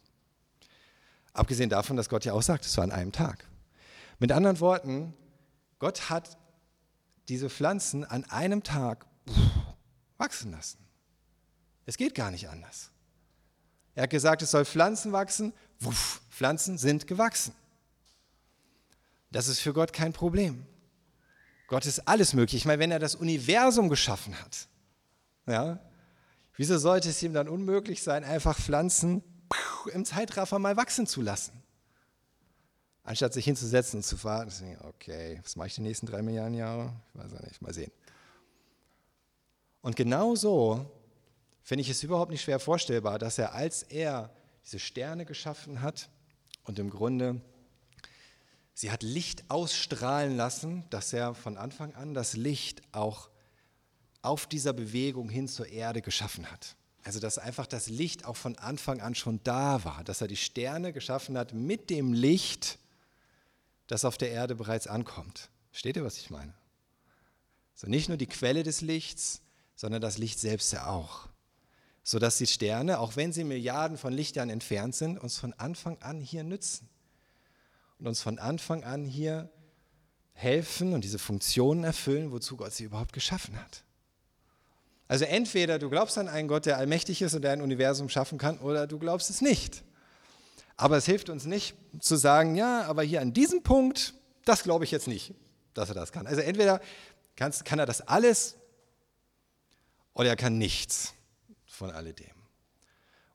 [1.32, 3.46] Abgesehen davon, dass Gott ja auch sagt, es war an einem Tag.
[4.18, 5.14] Mit anderen Worten,
[5.78, 6.36] Gott hat
[7.28, 9.06] diese Pflanzen an einem Tag
[10.18, 10.78] wachsen lassen.
[11.86, 12.90] Es geht gar nicht anders.
[13.94, 15.52] Er hat gesagt, es soll Pflanzen wachsen.
[15.78, 17.52] Wuff, Pflanzen sind gewachsen.
[19.30, 20.66] Das ist für Gott kein Problem.
[21.68, 22.62] Gott ist alles möglich.
[22.62, 24.66] Ich meine, wenn er das Universum geschaffen hat,
[25.46, 25.78] ja,
[26.56, 29.22] wieso sollte es ihm dann unmöglich sein, einfach Pflanzen
[29.92, 31.52] im Zeitraffer mal wachsen zu lassen?
[33.04, 36.92] Anstatt sich hinzusetzen und zu warten, okay, was mache ich die nächsten drei Milliarden Jahre?
[37.14, 37.92] Ich weiß ja nicht, mal sehen.
[39.80, 40.90] Und genau so
[41.62, 44.30] finde ich es überhaupt nicht schwer vorstellbar, dass er, als er
[44.64, 46.08] diese Sterne geschaffen hat
[46.64, 47.40] und im Grunde
[48.74, 53.30] sie hat Licht ausstrahlen lassen, dass er von Anfang an das Licht auch
[54.22, 56.76] auf dieser Bewegung hin zur Erde geschaffen hat.
[57.02, 60.36] Also dass einfach das Licht auch von Anfang an schon da war, dass er die
[60.36, 62.78] Sterne geschaffen hat mit dem Licht,
[63.86, 65.48] das auf der Erde bereits ankommt.
[65.70, 66.52] Versteht ihr, was ich meine?
[67.74, 69.40] So nicht nur die Quelle des Lichts,
[69.74, 71.29] sondern das Licht selbst ja auch.
[72.02, 76.20] Sodass die Sterne, auch wenn sie Milliarden von Lichtjahren entfernt sind, uns von Anfang an
[76.20, 76.88] hier nützen.
[77.98, 79.50] Und uns von Anfang an hier
[80.32, 83.84] helfen und diese Funktionen erfüllen, wozu Gott sie überhaupt geschaffen hat.
[85.06, 88.38] Also entweder du glaubst an einen Gott, der allmächtig ist und der ein Universum schaffen
[88.38, 89.82] kann, oder du glaubst es nicht.
[90.76, 94.14] Aber es hilft uns nicht zu sagen, ja, aber hier an diesem Punkt,
[94.46, 95.34] das glaube ich jetzt nicht,
[95.74, 96.26] dass er das kann.
[96.26, 96.80] Also entweder
[97.36, 98.56] kann er das alles
[100.14, 101.12] oder er kann nichts
[101.80, 102.36] von alledem.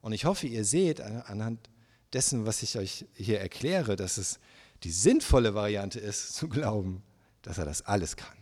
[0.02, 1.68] Und ich hoffe, ihr seht anhand
[2.12, 4.38] dessen, was ich euch hier erkläre, dass es
[4.84, 7.02] die sinnvolle Variante ist, zu glauben,
[7.42, 8.38] dass er das alles kann.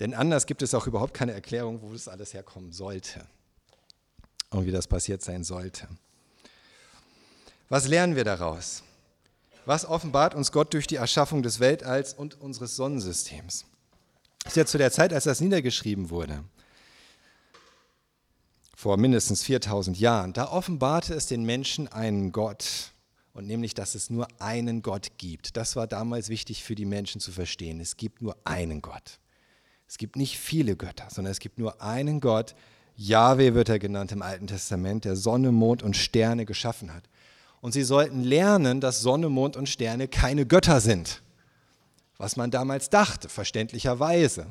[0.00, 3.26] Denn anders gibt es auch überhaupt keine Erklärung, wo das alles herkommen sollte
[4.50, 5.88] und wie das passiert sein sollte.
[7.70, 8.82] Was lernen wir daraus?
[9.64, 13.64] Was offenbart uns Gott durch die Erschaffung des Weltalls und unseres Sonnensystems?
[14.40, 16.44] Das ist ja zu der Zeit, als das niedergeschrieben wurde
[18.84, 22.92] vor mindestens 4000 Jahren, da offenbarte es den Menschen einen Gott
[23.32, 25.56] und nämlich, dass es nur einen Gott gibt.
[25.56, 27.80] Das war damals wichtig für die Menschen zu verstehen.
[27.80, 29.20] Es gibt nur einen Gott.
[29.88, 32.54] Es gibt nicht viele Götter, sondern es gibt nur einen Gott.
[32.94, 37.04] Yahweh wird er genannt im Alten Testament, der Sonne, Mond und Sterne geschaffen hat.
[37.62, 41.22] Und sie sollten lernen, dass Sonne, Mond und Sterne keine Götter sind.
[42.18, 44.44] Was man damals dachte, verständlicherweise.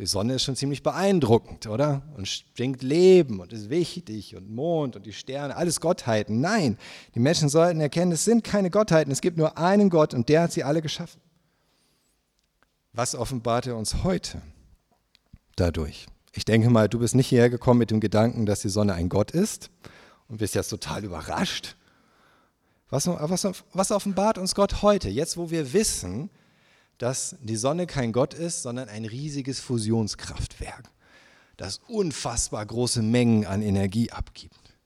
[0.00, 2.00] Die Sonne ist schon ziemlich beeindruckend, oder?
[2.16, 6.40] Und schenkt Leben und ist wichtig und Mond und die Sterne, alles Gottheiten.
[6.40, 6.78] Nein,
[7.14, 10.44] die Menschen sollten erkennen, es sind keine Gottheiten, es gibt nur einen Gott und der
[10.44, 11.20] hat sie alle geschaffen.
[12.94, 14.40] Was offenbart er uns heute
[15.56, 16.06] dadurch?
[16.32, 19.10] Ich denke mal, du bist nicht hierher gekommen mit dem Gedanken, dass die Sonne ein
[19.10, 19.68] Gott ist
[20.28, 21.76] und bist jetzt total überrascht.
[22.88, 26.30] Was, was, was offenbart uns Gott heute, jetzt wo wir wissen,
[27.00, 30.90] dass die Sonne kein Gott ist, sondern ein riesiges Fusionskraftwerk,
[31.56, 34.76] das unfassbar große Mengen an Energie abgibt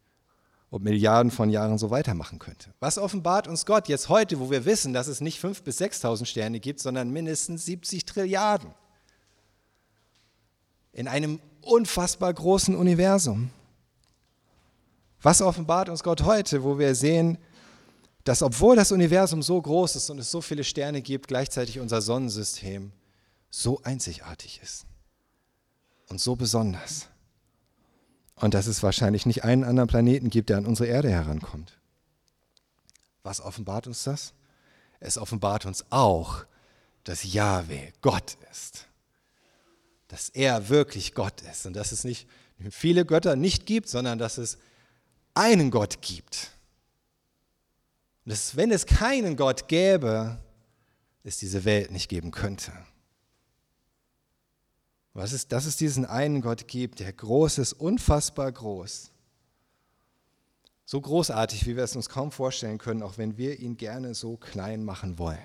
[0.70, 2.72] und Milliarden von Jahren so weitermachen könnte.
[2.78, 6.26] Was offenbart uns Gott jetzt heute, wo wir wissen, dass es nicht 5.000 bis 6.000
[6.26, 8.70] Sterne gibt, sondern mindestens 70 Trilliarden?
[10.92, 13.50] In einem unfassbar großen Universum.
[15.20, 17.38] Was offenbart uns Gott heute, wo wir sehen,
[18.24, 22.00] dass obwohl das Universum so groß ist und es so viele Sterne gibt, gleichzeitig unser
[22.00, 22.90] Sonnensystem
[23.50, 24.86] so einzigartig ist
[26.08, 27.08] und so besonders.
[28.36, 31.78] Und dass es wahrscheinlich nicht einen anderen Planeten gibt, der an unsere Erde herankommt.
[33.22, 34.32] Was offenbart uns das?
[35.00, 36.46] Es offenbart uns auch,
[37.04, 38.86] dass Yahweh Gott ist.
[40.08, 42.26] Dass er wirklich Gott ist und dass es nicht
[42.70, 44.58] viele Götter nicht gibt, sondern dass es
[45.34, 46.53] einen Gott gibt
[48.24, 50.38] und dass, wenn es keinen Gott gäbe,
[51.24, 52.72] es diese Welt nicht geben könnte.
[55.14, 59.10] Was ist, dass es diesen einen Gott gibt, der groß ist, unfassbar groß.
[60.86, 64.36] So großartig, wie wir es uns kaum vorstellen können, auch wenn wir ihn gerne so
[64.36, 65.38] klein machen wollen.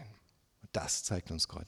[0.62, 1.68] Und das zeigt uns Gott.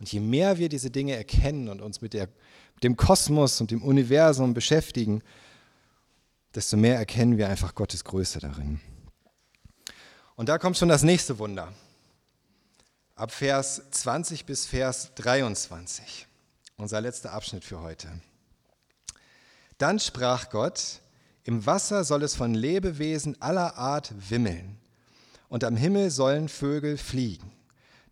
[0.00, 2.28] Und je mehr wir diese Dinge erkennen und uns mit, der,
[2.74, 5.22] mit dem Kosmos und dem Universum beschäftigen,
[6.54, 8.80] desto mehr erkennen wir einfach Gottes Größe darin.
[10.38, 11.72] Und da kommt schon das nächste Wunder.
[13.16, 16.28] Ab Vers 20 bis Vers 23.
[16.76, 18.08] Unser letzter Abschnitt für heute.
[19.78, 21.00] Dann sprach Gott,
[21.42, 24.78] im Wasser soll es von Lebewesen aller Art wimmeln,
[25.48, 27.50] und am Himmel sollen Vögel fliegen.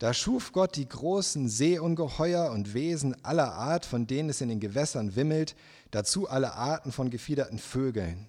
[0.00, 4.58] Da schuf Gott die großen Seeungeheuer und Wesen aller Art, von denen es in den
[4.58, 5.54] Gewässern wimmelt,
[5.92, 8.26] dazu alle Arten von gefiederten Vögeln.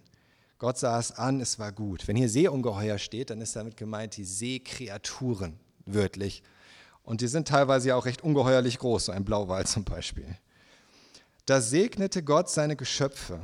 [0.60, 2.08] Gott sah es an, es war gut.
[2.08, 6.44] Wenn hier Seeungeheuer steht, dann ist damit gemeint die Seekreaturen, wörtlich.
[7.04, 10.38] Und die sind teilweise ja auch recht ungeheuerlich groß, so ein Blauwal zum Beispiel.
[11.46, 13.40] Da segnete Gott seine Geschöpfe,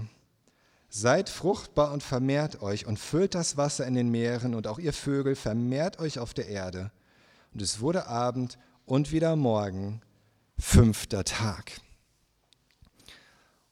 [0.96, 4.94] Seid fruchtbar und vermehrt euch und füllt das Wasser in den Meeren und auch ihr
[4.94, 6.92] Vögel vermehrt euch auf der Erde.
[7.52, 10.04] Und es wurde Abend und wieder Morgen,
[10.60, 11.82] fünfter Tag.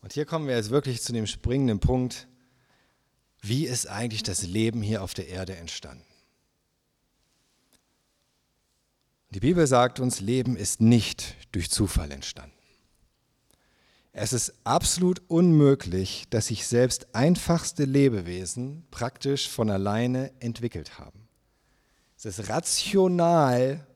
[0.02, 2.28] Und hier kommen wir jetzt wirklich zu dem springenden Punkt,
[3.42, 6.06] wie ist eigentlich das Leben hier auf der Erde entstanden?
[9.32, 12.56] Die Bibel sagt uns, Leben ist nicht durch Zufall entstanden.
[14.14, 21.30] Es ist absolut unmöglich, dass sich selbst einfachste Lebewesen praktisch von alleine entwickelt haben.
[22.18, 23.88] Es ist rational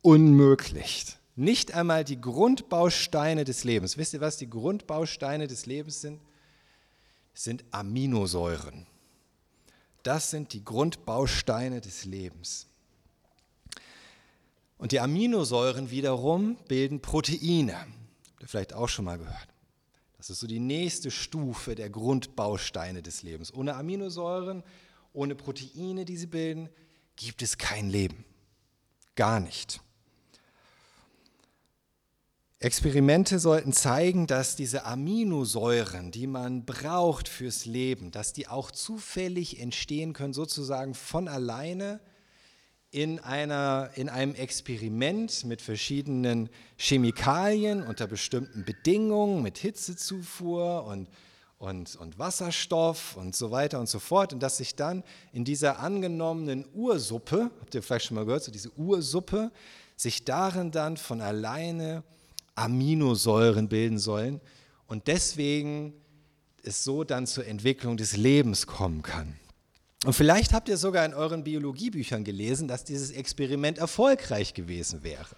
[0.00, 1.16] unmöglich.
[1.36, 3.98] Nicht einmal die Grundbausteine des Lebens.
[3.98, 6.22] Wisst ihr, was die Grundbausteine des Lebens sind?
[7.36, 8.86] Sind Aminosäuren.
[10.02, 12.66] Das sind die Grundbausteine des Lebens.
[14.78, 17.76] Und die Aminosäuren wiederum bilden Proteine.
[17.76, 19.48] Habt ihr vielleicht auch schon mal gehört.
[20.16, 23.52] Das ist so die nächste Stufe der Grundbausteine des Lebens.
[23.52, 24.62] Ohne Aminosäuren,
[25.12, 26.70] ohne Proteine, die sie bilden,
[27.16, 28.24] gibt es kein Leben.
[29.14, 29.82] Gar nicht.
[32.58, 39.60] Experimente sollten zeigen, dass diese Aminosäuren, die man braucht fürs Leben, dass die auch zufällig
[39.60, 42.00] entstehen können, sozusagen von alleine
[42.90, 51.10] in, einer, in einem Experiment mit verschiedenen Chemikalien unter bestimmten Bedingungen, mit Hitzezufuhr und,
[51.58, 54.32] und, und Wasserstoff und so weiter und so fort.
[54.32, 58.52] Und dass sich dann in dieser angenommenen Ursuppe, habt ihr vielleicht schon mal gehört, so
[58.52, 59.52] diese Ursuppe,
[59.94, 62.02] sich darin dann von alleine
[62.56, 64.40] Aminosäuren bilden sollen
[64.86, 65.94] und deswegen
[66.62, 69.36] es so dann zur Entwicklung des Lebens kommen kann.
[70.04, 75.36] Und vielleicht habt ihr sogar in euren Biologiebüchern gelesen, dass dieses Experiment erfolgreich gewesen wäre.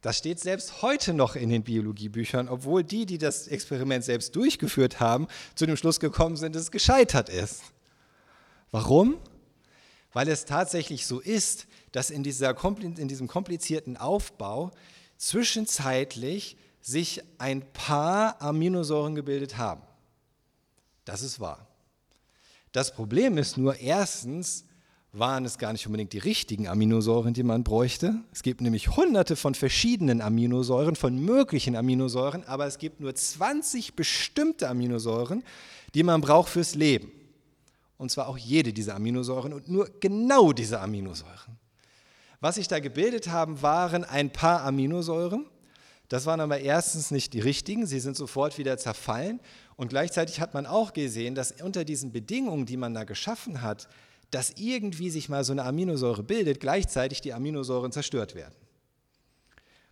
[0.00, 4.98] Das steht selbst heute noch in den Biologiebüchern, obwohl die, die das Experiment selbst durchgeführt
[4.98, 7.62] haben, zu dem Schluss gekommen sind, dass es gescheitert ist.
[8.70, 9.16] Warum?
[10.12, 14.70] Weil es tatsächlich so ist, dass in, dieser, in diesem komplizierten Aufbau
[15.20, 19.82] zwischenzeitlich sich ein paar Aminosäuren gebildet haben.
[21.04, 21.66] Das ist wahr.
[22.72, 24.64] Das Problem ist nur, erstens
[25.12, 28.14] waren es gar nicht unbedingt die richtigen Aminosäuren, die man bräuchte.
[28.32, 33.94] Es gibt nämlich hunderte von verschiedenen Aminosäuren, von möglichen Aminosäuren, aber es gibt nur 20
[33.94, 35.42] bestimmte Aminosäuren,
[35.94, 37.12] die man braucht fürs Leben.
[37.98, 41.59] Und zwar auch jede dieser Aminosäuren und nur genau diese Aminosäuren.
[42.40, 45.46] Was sich da gebildet haben, waren ein paar Aminosäuren.
[46.08, 49.40] Das waren aber erstens nicht die richtigen, sie sind sofort wieder zerfallen.
[49.76, 53.88] Und gleichzeitig hat man auch gesehen, dass unter diesen Bedingungen, die man da geschaffen hat,
[54.30, 58.54] dass irgendwie sich mal so eine Aminosäure bildet, gleichzeitig die Aminosäuren zerstört werden.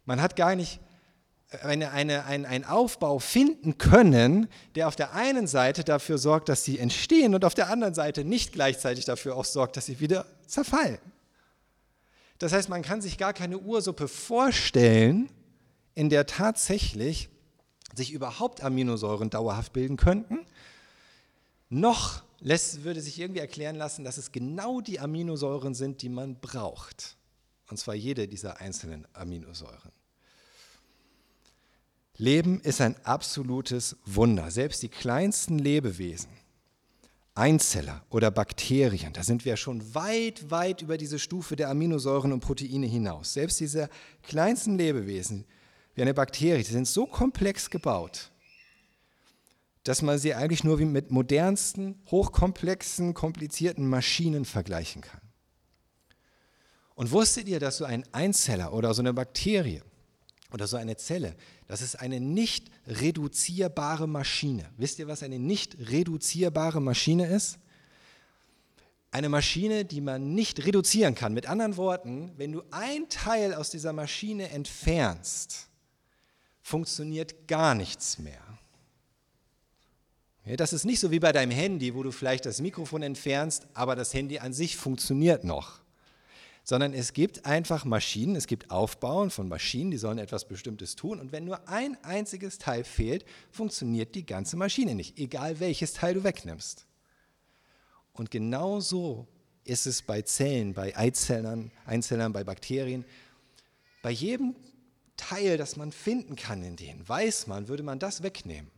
[0.05, 0.81] Man hat gar nicht
[1.63, 6.65] eine, eine, ein, einen Aufbau finden können, der auf der einen Seite dafür sorgt, dass
[6.65, 10.27] sie entstehen und auf der anderen Seite nicht gleichzeitig dafür auch sorgt, dass sie wieder
[10.47, 10.99] zerfallen.
[12.39, 15.29] Das heißt, man kann sich gar keine Ursuppe vorstellen,
[15.95, 17.29] in der tatsächlich
[17.95, 20.47] sich überhaupt Aminosäuren dauerhaft bilden könnten.
[21.69, 26.39] Noch lässt, würde sich irgendwie erklären lassen, dass es genau die Aminosäuren sind, die man
[26.41, 27.17] braucht.
[27.69, 29.93] Und zwar jede dieser einzelnen Aminosäuren.
[32.17, 34.51] Leben ist ein absolutes Wunder.
[34.51, 36.31] Selbst die kleinsten Lebewesen
[37.39, 42.41] Einzeller oder Bakterien, da sind wir schon weit, weit über diese Stufe der Aminosäuren und
[42.41, 43.33] Proteine hinaus.
[43.35, 43.89] Selbst diese
[44.23, 45.45] kleinsten Lebewesen,
[45.95, 48.33] wie eine Bakterie, die sind so komplex gebaut,
[49.85, 55.21] dass man sie eigentlich nur wie mit modernsten, hochkomplexen, komplizierten Maschinen vergleichen kann.
[56.97, 59.83] Und wusstet ihr, dass so ein Einzeller oder so eine Bakterie
[60.53, 64.65] oder so eine Zelle, das ist eine nicht reduzierbare Maschine.
[64.77, 67.59] Wisst ihr, was eine nicht reduzierbare Maschine ist?
[69.11, 71.33] Eine Maschine, die man nicht reduzieren kann.
[71.35, 75.69] Mit anderen Worten, wenn du ein Teil aus dieser Maschine entfernst,
[76.63, 78.43] funktioniert gar nichts mehr.
[80.57, 83.97] Das ist nicht so wie bei deinem Handy, wo du vielleicht das Mikrofon entfernst, aber
[83.97, 85.81] das Handy an sich funktioniert noch
[86.69, 91.19] sondern es gibt einfach Maschinen, es gibt Aufbauen von Maschinen, die sollen etwas Bestimmtes tun
[91.19, 96.13] und wenn nur ein einziges Teil fehlt, funktioniert die ganze Maschine nicht, egal welches Teil
[96.13, 96.85] du wegnimmst.
[98.13, 99.27] Und genau so
[99.65, 103.07] ist es bei Zellen, bei Eizellern, Einzellern, bei Bakterien.
[104.03, 104.55] Bei jedem
[105.17, 108.71] Teil, das man finden kann in denen, weiß man, würde man das wegnehmen,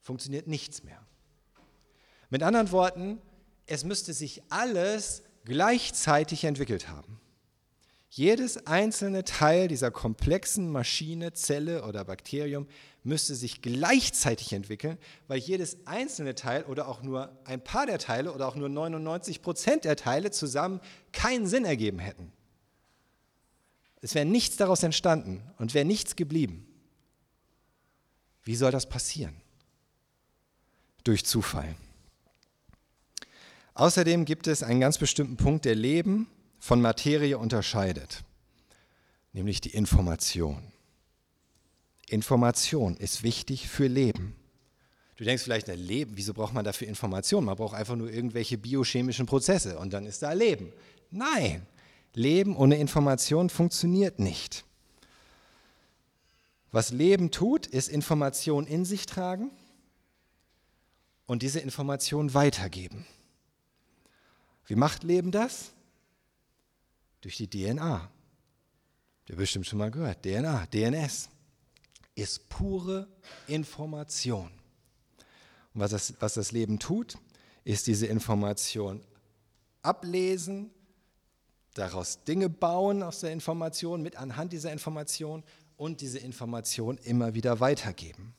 [0.00, 1.00] funktioniert nichts mehr.
[2.28, 3.22] Mit anderen Worten,
[3.66, 7.18] es müsste sich alles gleichzeitig entwickelt haben.
[8.10, 12.66] Jedes einzelne Teil dieser komplexen Maschine, Zelle oder Bakterium
[13.02, 18.32] müsste sich gleichzeitig entwickeln, weil jedes einzelne Teil oder auch nur ein paar der Teile
[18.32, 20.80] oder auch nur 99 Prozent der Teile zusammen
[21.12, 22.32] keinen Sinn ergeben hätten.
[24.00, 26.66] Es wäre nichts daraus entstanden und wäre nichts geblieben.
[28.44, 29.36] Wie soll das passieren?
[31.04, 31.74] Durch Zufall.
[33.76, 38.24] Außerdem gibt es einen ganz bestimmten Punkt, der Leben von Materie unterscheidet,
[39.34, 40.72] nämlich die Information.
[42.08, 44.34] Information ist wichtig für Leben.
[45.16, 47.44] Du denkst vielleicht, na, Leben, wieso braucht man dafür Information?
[47.44, 50.72] Man braucht einfach nur irgendwelche biochemischen Prozesse und dann ist da Leben.
[51.10, 51.66] Nein,
[52.14, 54.64] Leben ohne Information funktioniert nicht.
[56.72, 59.50] Was Leben tut, ist Information in sich tragen
[61.26, 63.04] und diese Information weitergeben.
[64.66, 65.72] Wie macht Leben das?
[67.20, 68.10] Durch die DNA.
[69.26, 70.22] Du hast bestimmt schon mal gehört.
[70.22, 71.28] DNA, DNS
[72.14, 73.08] ist pure
[73.48, 74.50] Information.
[75.74, 77.18] Und was das, was das Leben tut,
[77.64, 79.02] ist diese Information
[79.82, 80.70] ablesen,
[81.74, 85.42] daraus Dinge bauen aus der Information, mit anhand dieser Information
[85.76, 88.35] und diese Information immer wieder weitergeben.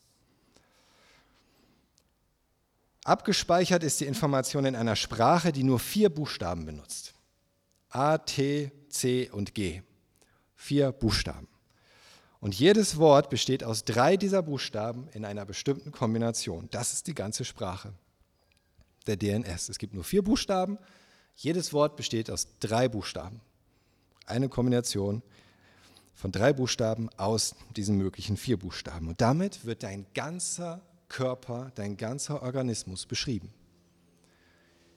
[3.08, 7.14] Abgespeichert ist die Information in einer Sprache, die nur vier Buchstaben benutzt.
[7.88, 9.80] A, T, C und G.
[10.54, 11.48] Vier Buchstaben.
[12.38, 16.68] Und jedes Wort besteht aus drei dieser Buchstaben in einer bestimmten Kombination.
[16.70, 17.94] Das ist die ganze Sprache
[19.06, 19.70] der DNS.
[19.70, 20.76] Es gibt nur vier Buchstaben.
[21.34, 23.40] Jedes Wort besteht aus drei Buchstaben.
[24.26, 25.22] Eine Kombination
[26.14, 29.08] von drei Buchstaben aus diesen möglichen vier Buchstaben.
[29.08, 33.52] Und damit wird dein ganzer Körper, dein ganzer Organismus beschrieben.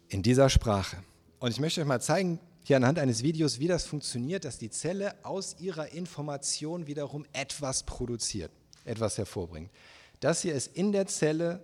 [0.10, 0.98] In dieser Sprache.
[1.40, 4.70] Und ich möchte euch mal zeigen, hier anhand eines Videos, wie das funktioniert, dass die
[4.70, 8.52] Zelle aus ihrer Information wiederum etwas produziert,
[8.86, 9.72] etwas hervorbringt.
[10.20, 11.64] Das hier ist in der Zelle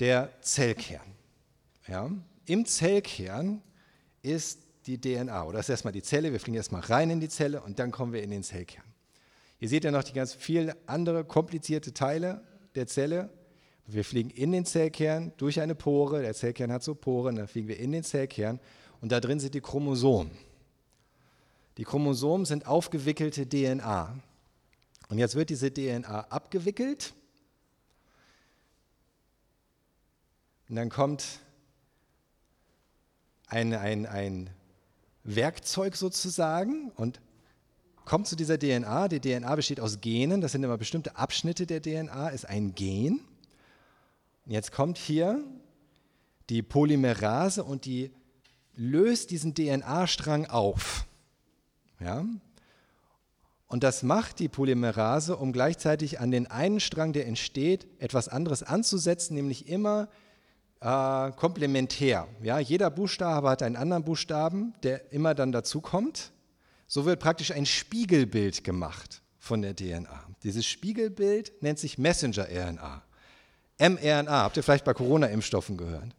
[0.00, 1.12] der Zellkern.
[1.86, 2.10] Ja?
[2.46, 3.62] Im Zellkern
[4.22, 7.28] ist die DNA, oder das ist erstmal die Zelle, wir fliegen erstmal rein in die
[7.28, 8.84] Zelle und dann kommen wir in den Zellkern.
[9.58, 12.42] Hier seht ihr noch die ganz viele andere komplizierte Teile
[12.76, 13.30] der Zelle.
[13.86, 17.68] Wir fliegen in den Zellkern durch eine Pore, der Zellkern hat so Poren, dann fliegen
[17.68, 18.58] wir in den Zellkern
[19.00, 20.30] und da drin sind die Chromosomen.
[21.76, 24.18] Die Chromosomen sind aufgewickelte DNA.
[25.08, 27.14] Und jetzt wird diese DNA abgewickelt.
[30.68, 31.40] Und dann kommt
[33.46, 34.50] ein, ein, ein
[35.22, 37.20] Werkzeug sozusagen und
[38.06, 39.08] kommt zu dieser DNA.
[39.08, 43.20] Die DNA besteht aus Genen, das sind immer bestimmte Abschnitte der DNA, ist ein Gen.
[44.46, 45.44] Und jetzt kommt hier
[46.48, 48.12] die Polymerase und die
[48.76, 51.04] löst diesen DNA-Strang auf.
[52.00, 52.24] Ja?
[53.66, 58.62] Und das macht die Polymerase, um gleichzeitig an den einen Strang, der entsteht, etwas anderes
[58.62, 60.08] anzusetzen, nämlich immer
[60.80, 62.28] äh, komplementär.
[62.40, 62.60] Ja?
[62.60, 66.30] Jeder Buchstabe hat einen anderen Buchstaben, der immer dann dazu kommt.
[66.86, 70.24] So wird praktisch ein Spiegelbild gemacht von der DNA.
[70.42, 73.02] Dieses Spiegelbild nennt sich Messenger-RNA.
[73.78, 76.14] mRNA, habt ihr vielleicht bei Corona-Impfstoffen gehört?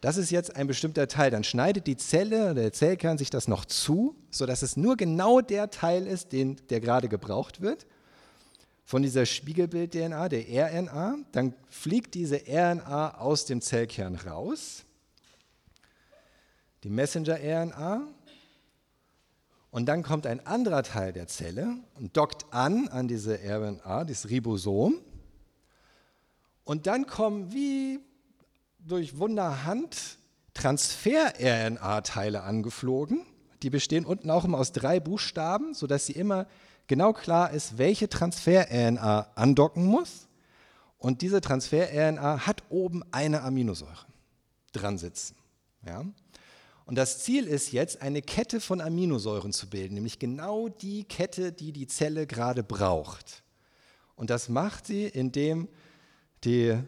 [0.00, 1.30] Das ist jetzt ein bestimmter Teil.
[1.30, 5.40] Dann schneidet die Zelle oder der Zellkern sich das noch zu, sodass es nur genau
[5.40, 7.86] der Teil ist, den, der gerade gebraucht wird.
[8.84, 11.16] Von dieser Spiegelbild-DNA, der RNA.
[11.32, 14.84] Dann fliegt diese RNA aus dem Zellkern raus.
[16.84, 18.06] Die Messenger-RNA.
[19.70, 24.28] Und dann kommt ein anderer Teil der Zelle und dockt an an diese RNA, das
[24.28, 24.94] Ribosom.
[26.64, 28.00] Und dann kommen wie
[28.78, 30.18] durch Wunderhand
[30.54, 33.24] Transfer-RNA-Teile angeflogen.
[33.62, 36.46] Die bestehen unten auch immer aus drei Buchstaben, sodass sie immer
[36.86, 40.28] genau klar ist, welche Transfer-RNA andocken muss.
[40.96, 44.06] Und diese Transfer-RNA hat oben eine Aminosäure
[44.72, 45.36] dran sitzen.
[45.86, 46.04] Ja?
[46.88, 51.52] Und das Ziel ist jetzt, eine Kette von Aminosäuren zu bilden, nämlich genau die Kette,
[51.52, 53.42] die die Zelle gerade braucht.
[54.16, 55.68] Und das macht sie, indem
[56.44, 56.78] die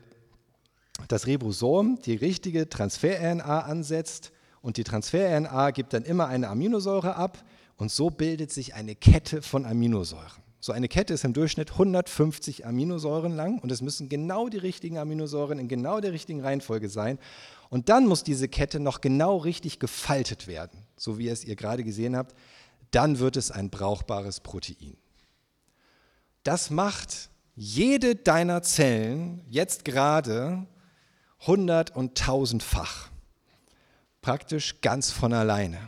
[1.08, 4.32] das Ribosom die richtige Transfer-RNA ansetzt
[4.62, 7.44] und die Transfer-RNA gibt dann immer eine Aminosäure ab
[7.76, 10.42] und so bildet sich eine Kette von Aminosäuren.
[10.62, 14.96] So eine Kette ist im Durchschnitt 150 Aminosäuren lang und es müssen genau die richtigen
[14.96, 17.18] Aminosäuren in genau der richtigen Reihenfolge sein.
[17.70, 21.84] Und dann muss diese Kette noch genau richtig gefaltet werden, so wie es ihr gerade
[21.84, 22.36] gesehen habt.
[22.90, 24.96] Dann wird es ein brauchbares Protein.
[26.42, 30.66] Das macht jede deiner Zellen jetzt gerade
[31.46, 33.08] hundert- und tausendfach.
[34.20, 35.78] Praktisch ganz von alleine.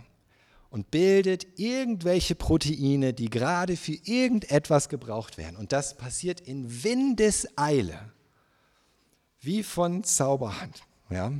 [0.73, 5.57] und bildet irgendwelche Proteine, die gerade für irgendetwas gebraucht werden.
[5.57, 8.11] Und das passiert in Windeseile,
[9.41, 10.83] wie von Zauberhand.
[11.11, 11.31] Ja?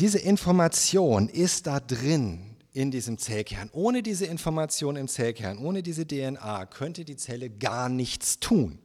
[0.00, 3.68] Diese Information ist da drin in diesem Zellkern.
[3.74, 8.78] Ohne diese Information im Zellkern, ohne diese DNA, könnte die Zelle gar nichts tun.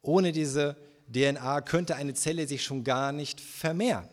[0.00, 0.76] Ohne diese
[1.12, 4.08] DNA könnte eine Zelle sich schon gar nicht vermehren.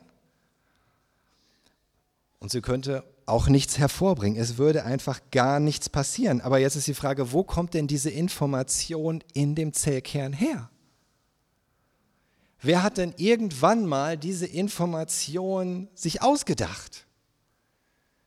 [2.39, 4.41] Und sie könnte auch nichts hervorbringen.
[4.41, 6.41] Es würde einfach gar nichts passieren.
[6.41, 10.70] Aber jetzt ist die Frage, wo kommt denn diese Information in dem Zellkern her?
[12.61, 17.07] Wer hat denn irgendwann mal diese Information sich ausgedacht,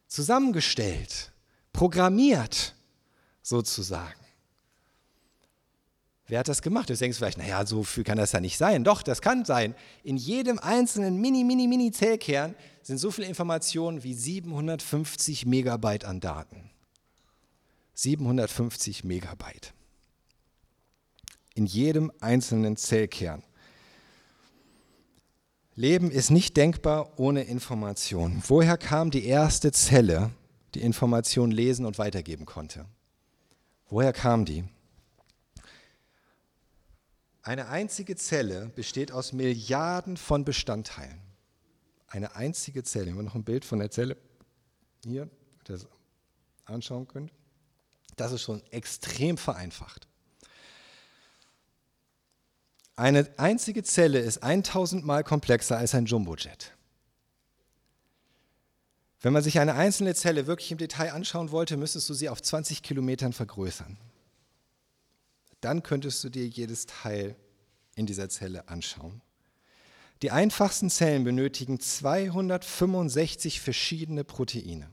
[0.09, 1.32] zusammengestellt,
[1.72, 2.74] programmiert
[3.43, 4.18] sozusagen?
[6.26, 6.89] Wer hat das gemacht?
[6.91, 8.82] Du denkst vielleicht, naja, so viel kann das ja nicht sein.
[8.82, 9.74] Doch, das kann sein.
[10.03, 16.20] In jedem einzelnen mini, mini, mini Zellkern sind so viele Informationen wie 750 Megabyte an
[16.20, 16.70] Daten.
[17.95, 19.74] 750 Megabyte.
[21.55, 23.45] In jedem einzelnen Zellkern.
[25.76, 28.42] Leben ist nicht denkbar ohne Information.
[28.46, 30.30] Woher kam die erste Zelle,
[30.74, 32.86] die Information lesen und weitergeben konnte?
[33.88, 34.64] Woher kam die?
[37.42, 41.20] Eine einzige Zelle besteht aus Milliarden von Bestandteilen.
[42.06, 43.06] Eine einzige Zelle.
[43.06, 44.16] Wenn wir noch ein Bild von der Zelle
[45.04, 45.28] hier
[45.64, 45.86] das
[46.64, 47.30] anschauen können.
[48.16, 50.06] Das ist schon extrem vereinfacht.
[52.97, 56.72] Eine einzige Zelle ist 1000 Mal komplexer als ein Jumbojet.
[59.20, 62.42] Wenn man sich eine einzelne Zelle wirklich im Detail anschauen wollte, müsstest du sie auf
[62.42, 63.97] 20 Kilometern vergrößern
[65.64, 67.36] dann könntest du dir jedes Teil
[67.97, 69.22] in dieser Zelle anschauen.
[70.20, 74.90] Die einfachsten Zellen benötigen 265 verschiedene Proteine.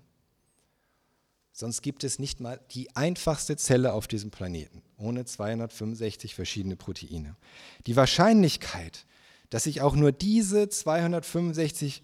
[1.54, 7.36] Sonst gibt es nicht mal die einfachste Zelle auf diesem Planeten ohne 265 verschiedene Proteine.
[7.88, 9.06] Die Wahrscheinlichkeit,
[9.50, 12.04] dass sich auch nur diese 265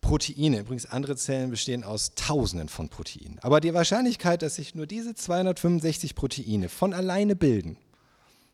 [0.00, 4.86] Proteine, übrigens andere Zellen bestehen aus Tausenden von Proteinen, aber die Wahrscheinlichkeit, dass sich nur
[4.86, 7.78] diese 265 Proteine von alleine bilden,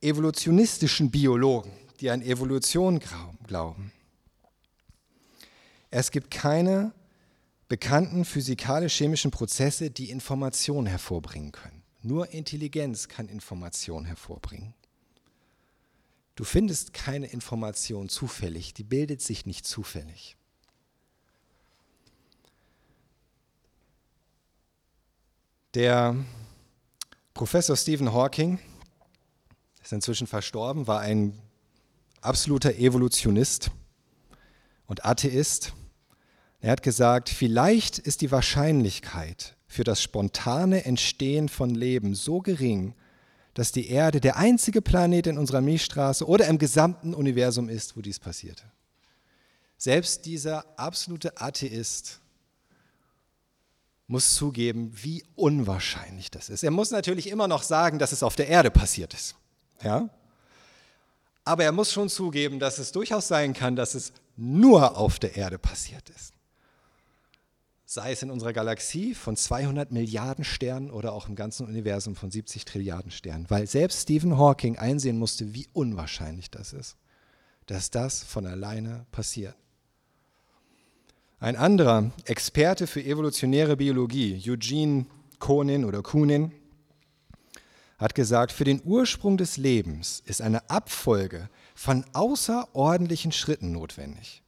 [0.02, 3.00] evolutionistischen Biologen, die an Evolution
[3.46, 3.92] glauben.
[5.92, 6.92] Es gibt keine
[7.68, 11.82] bekannten physikalisch-chemischen Prozesse, die Information hervorbringen können.
[12.00, 14.72] Nur Intelligenz kann Information hervorbringen.
[16.34, 20.38] Du findest keine Information zufällig, die bildet sich nicht zufällig.
[25.74, 26.16] Der
[27.34, 28.58] Professor Stephen Hawking
[29.82, 31.38] ist inzwischen verstorben, war ein
[32.22, 33.70] absoluter Evolutionist
[34.86, 35.74] und Atheist.
[36.62, 42.94] Er hat gesagt, vielleicht ist die Wahrscheinlichkeit für das spontane Entstehen von Leben so gering,
[43.52, 48.00] dass die Erde der einzige Planet in unserer Milchstraße oder im gesamten Universum ist, wo
[48.00, 48.62] dies passierte.
[49.76, 52.20] Selbst dieser absolute Atheist
[54.06, 56.62] muss zugeben, wie unwahrscheinlich das ist.
[56.62, 59.34] Er muss natürlich immer noch sagen, dass es auf der Erde passiert ist.
[59.82, 60.08] Ja?
[61.44, 65.34] Aber er muss schon zugeben, dass es durchaus sein kann, dass es nur auf der
[65.34, 66.32] Erde passiert ist.
[67.94, 72.30] Sei es in unserer Galaxie von 200 Milliarden Sternen oder auch im ganzen Universum von
[72.30, 73.44] 70 Trilliarden Sternen.
[73.50, 76.96] Weil selbst Stephen Hawking einsehen musste, wie unwahrscheinlich das ist,
[77.66, 79.54] dass das von alleine passiert.
[81.38, 85.04] Ein anderer Experte für evolutionäre Biologie, Eugene
[85.38, 86.50] Konin oder Kunin,
[87.98, 94.42] hat gesagt, für den Ursprung des Lebens ist eine Abfolge von außerordentlichen Schritten notwendig.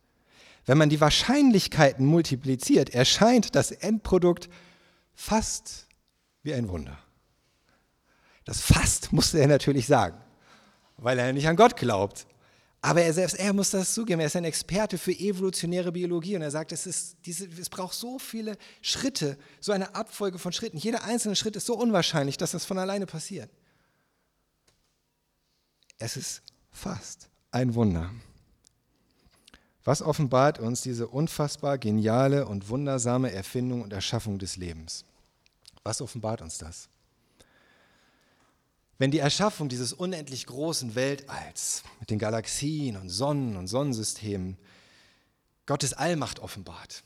[0.66, 4.48] Wenn man die Wahrscheinlichkeiten multipliziert, erscheint das Endprodukt
[5.14, 5.86] fast
[6.42, 6.98] wie ein Wunder.
[8.44, 10.18] Das fast musste er natürlich sagen,
[10.96, 12.26] weil er nicht an Gott glaubt.
[12.84, 14.20] Aber er selbst, er muss das zugeben.
[14.20, 17.94] Er ist ein Experte für evolutionäre Biologie und er sagt, es, ist diese, es braucht
[17.94, 20.76] so viele Schritte, so eine Abfolge von Schritten.
[20.76, 23.50] Jeder einzelne Schritt ist so unwahrscheinlich, dass das von alleine passiert.
[25.96, 28.10] Es ist fast ein Wunder.
[29.84, 35.04] Was offenbart uns diese unfassbar geniale und wundersame Erfindung und Erschaffung des Lebens?
[35.82, 36.88] Was offenbart uns das?
[38.96, 44.56] Wenn die Erschaffung dieses unendlich großen Weltalls mit den Galaxien und Sonnen und Sonnensystemen
[45.66, 47.02] Gottes Allmacht offenbart,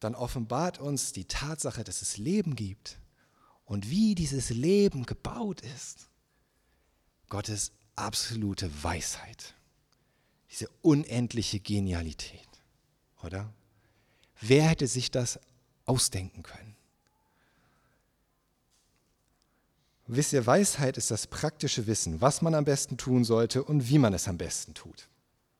[0.00, 2.98] dann offenbart uns die Tatsache, dass es Leben gibt
[3.64, 6.08] und wie dieses Leben gebaut ist.
[7.28, 9.54] Gottes absolute Weisheit,
[10.50, 12.48] diese unendliche Genialität,
[13.22, 13.52] oder?
[14.40, 15.38] Wer hätte sich das
[15.84, 16.76] ausdenken können?
[20.06, 23.98] Wisst ihr, Weisheit ist das praktische Wissen, was man am besten tun sollte und wie
[23.98, 25.08] man es am besten tut.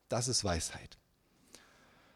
[0.07, 0.97] Das ist Weisheit.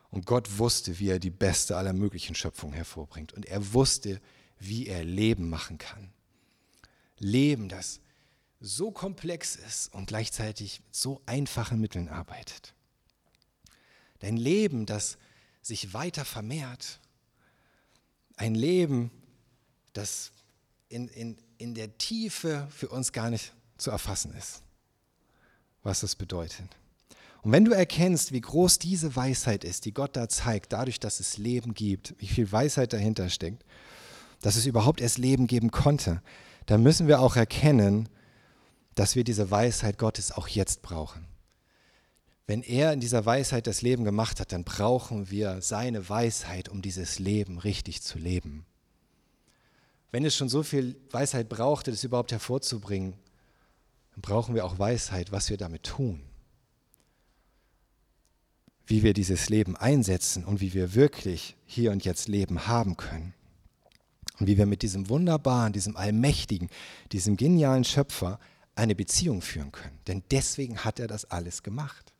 [0.10, 3.34] Und Gott wusste, wie er die beste aller möglichen Schöpfungen hervorbringt.
[3.34, 4.20] Und er wusste,
[4.60, 6.12] wie er Leben machen kann.
[7.20, 8.00] Leben, das
[8.66, 12.74] so komplex ist und gleichzeitig mit so einfachen Mitteln arbeitet.
[14.22, 15.18] Ein Leben, das
[15.62, 17.02] sich weiter vermehrt.
[18.38, 19.12] Ein Leben,
[19.92, 20.32] das
[20.88, 24.64] in, in, in der Tiefe für uns gar nicht zu erfassen ist,
[25.84, 26.70] was das bedeutet.
[27.42, 31.20] Und wenn du erkennst, wie groß diese Weisheit ist, die Gott da zeigt, dadurch, dass
[31.20, 33.66] es Leben gibt, wie viel Weisheit dahinter steckt,
[34.40, 36.22] dass es überhaupt erst Leben geben konnte,
[36.66, 38.08] dann müssen wir auch erkennen,
[38.96, 41.28] dass wir diese Weisheit Gottes auch jetzt brauchen.
[42.46, 46.82] Wenn er in dieser Weisheit das Leben gemacht hat, dann brauchen wir seine Weisheit, um
[46.82, 48.66] dieses Leben richtig zu leben.
[50.12, 53.14] Wenn es schon so viel Weisheit brauchte, das überhaupt hervorzubringen,
[54.12, 56.22] dann brauchen wir auch Weisheit, was wir damit tun.
[58.86, 63.34] Wie wir dieses Leben einsetzen und wie wir wirklich hier und jetzt Leben haben können.
[64.40, 66.70] Und wie wir mit diesem wunderbaren, diesem allmächtigen,
[67.12, 68.40] diesem genialen Schöpfer
[68.76, 70.00] eine Beziehung führen können.
[70.08, 72.14] Denn deswegen hat er das alles gemacht.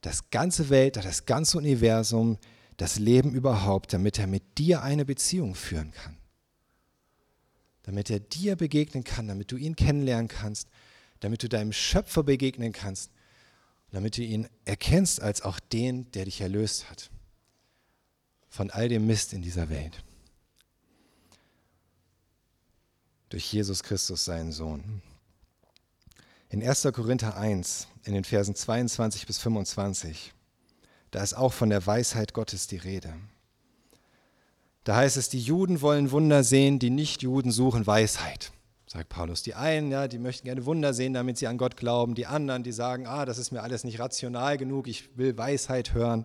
[0.00, 2.38] Das ganze Welt, das ganze Universum,
[2.76, 6.16] das Leben überhaupt, damit er mit dir eine Beziehung führen kann
[7.90, 10.68] damit er dir begegnen kann, damit du ihn kennenlernen kannst,
[11.18, 13.10] damit du deinem Schöpfer begegnen kannst,
[13.90, 17.10] damit du ihn erkennst als auch den, der dich erlöst hat
[18.48, 20.04] von all dem Mist in dieser Welt.
[23.28, 25.02] Durch Jesus Christus, seinen Sohn.
[26.52, 26.88] In 1.
[26.92, 30.34] Korinther 1, in den Versen 22 bis 25,
[31.12, 33.14] da ist auch von der Weisheit Gottes die Rede.
[34.82, 38.50] Da heißt es, die Juden wollen Wunder sehen, die Nichtjuden suchen Weisheit,
[38.88, 39.44] sagt Paulus.
[39.44, 42.16] Die einen, ja, die möchten gerne Wunder sehen, damit sie an Gott glauben.
[42.16, 45.94] Die anderen, die sagen, ah, das ist mir alles nicht rational genug, ich will Weisheit
[45.94, 46.24] hören.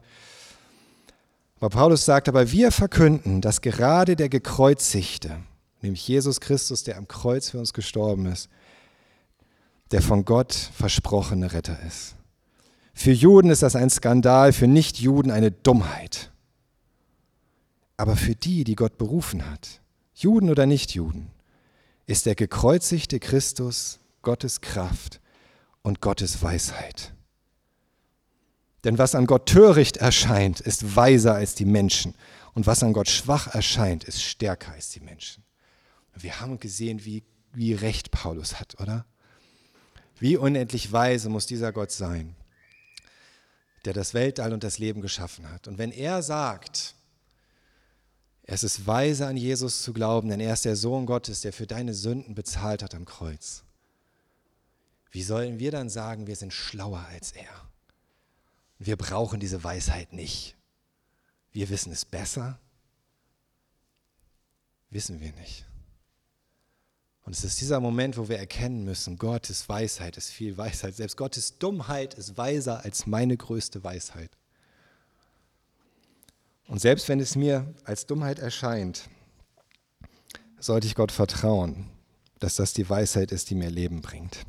[1.59, 5.43] Aber Paulus sagt, aber wir verkünden, dass gerade der Gekreuzigte,
[5.83, 8.49] nämlich Jesus Christus, der am Kreuz für uns gestorben ist,
[9.91, 12.15] der von Gott versprochene Retter ist.
[12.93, 16.31] Für Juden ist das ein Skandal, für Nichtjuden eine Dummheit.
[17.97, 19.81] Aber für die, die Gott berufen hat,
[20.13, 21.29] Juden oder Nichtjuden,
[22.07, 25.21] ist der gekreuzigte Christus Gottes Kraft
[25.81, 27.13] und Gottes Weisheit.
[28.83, 32.13] Denn was an Gott töricht erscheint, ist weiser als die Menschen.
[32.53, 35.43] Und was an Gott schwach erscheint, ist stärker als die Menschen.
[36.13, 39.05] Wir haben gesehen, wie, wie recht Paulus hat, oder?
[40.19, 42.35] Wie unendlich weise muss dieser Gott sein,
[43.83, 45.67] der das Weltall und das Leben geschaffen hat.
[45.67, 46.95] Und wenn er sagt,
[48.43, 51.67] es ist weise, an Jesus zu glauben, denn er ist der Sohn Gottes, der für
[51.67, 53.63] deine Sünden bezahlt hat am Kreuz.
[55.11, 57.69] Wie sollen wir dann sagen, wir sind schlauer als er?
[58.77, 60.55] Wir brauchen diese Weisheit nicht.
[61.51, 62.59] Wir wissen es besser.
[64.89, 65.65] Wissen wir nicht.
[67.25, 70.95] Und es ist dieser Moment, wo wir erkennen müssen, Gottes Weisheit ist viel Weisheit.
[70.95, 74.29] Selbst Gottes Dummheit ist weiser als meine größte Weisheit.
[76.67, 79.09] Und selbst wenn es mir als Dummheit erscheint,
[80.59, 81.89] sollte ich Gott vertrauen,
[82.39, 84.45] dass das die Weisheit ist, die mir Leben bringt.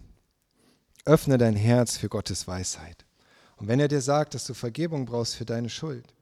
[1.07, 3.07] Öffne dein Herz für Gottes Weisheit.
[3.57, 6.13] Und wenn er dir sagt, dass du Vergebung brauchst für deine Schuld,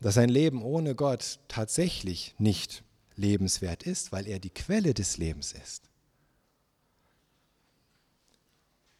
[0.00, 2.84] dass ein Leben ohne Gott tatsächlich nicht
[3.22, 5.88] lebenswert ist, weil er die Quelle des Lebens ist.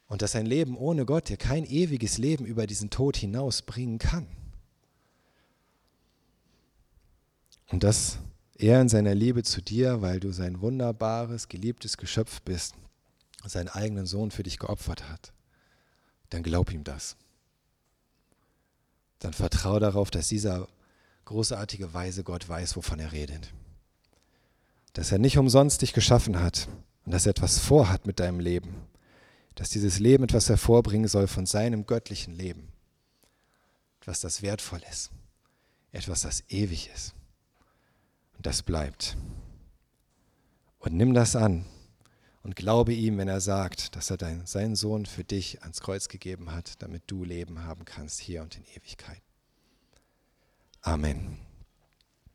[0.07, 3.99] Und dass ein Leben ohne Gott dir kein ewiges Leben über diesen Tod hinaus bringen
[3.99, 4.27] kann.
[7.67, 8.19] Und dass
[8.55, 12.75] er in seiner Liebe zu dir, weil du sein wunderbares, geliebtes Geschöpf bist,
[13.43, 15.33] seinen eigenen Sohn für dich geopfert hat,
[16.29, 17.17] dann glaub ihm das.
[19.19, 20.67] Dann vertraue darauf, dass dieser
[21.25, 23.51] großartige, weise Gott weiß, wovon er redet.
[24.93, 26.67] Dass er nicht umsonst dich geschaffen hat
[27.05, 28.75] und dass er etwas vorhat mit deinem Leben.
[29.55, 32.71] Dass dieses Leben etwas hervorbringen soll von seinem göttlichen Leben.
[34.01, 35.11] Etwas, das wertvoll ist.
[35.91, 37.13] Etwas, das ewig ist.
[38.35, 39.15] Und das bleibt.
[40.79, 41.65] Und nimm das an
[42.43, 46.09] und glaube ihm, wenn er sagt, dass er dein, seinen Sohn für dich ans Kreuz
[46.09, 49.21] gegeben hat, damit du Leben haben kannst hier und in Ewigkeit.
[50.81, 51.37] Amen.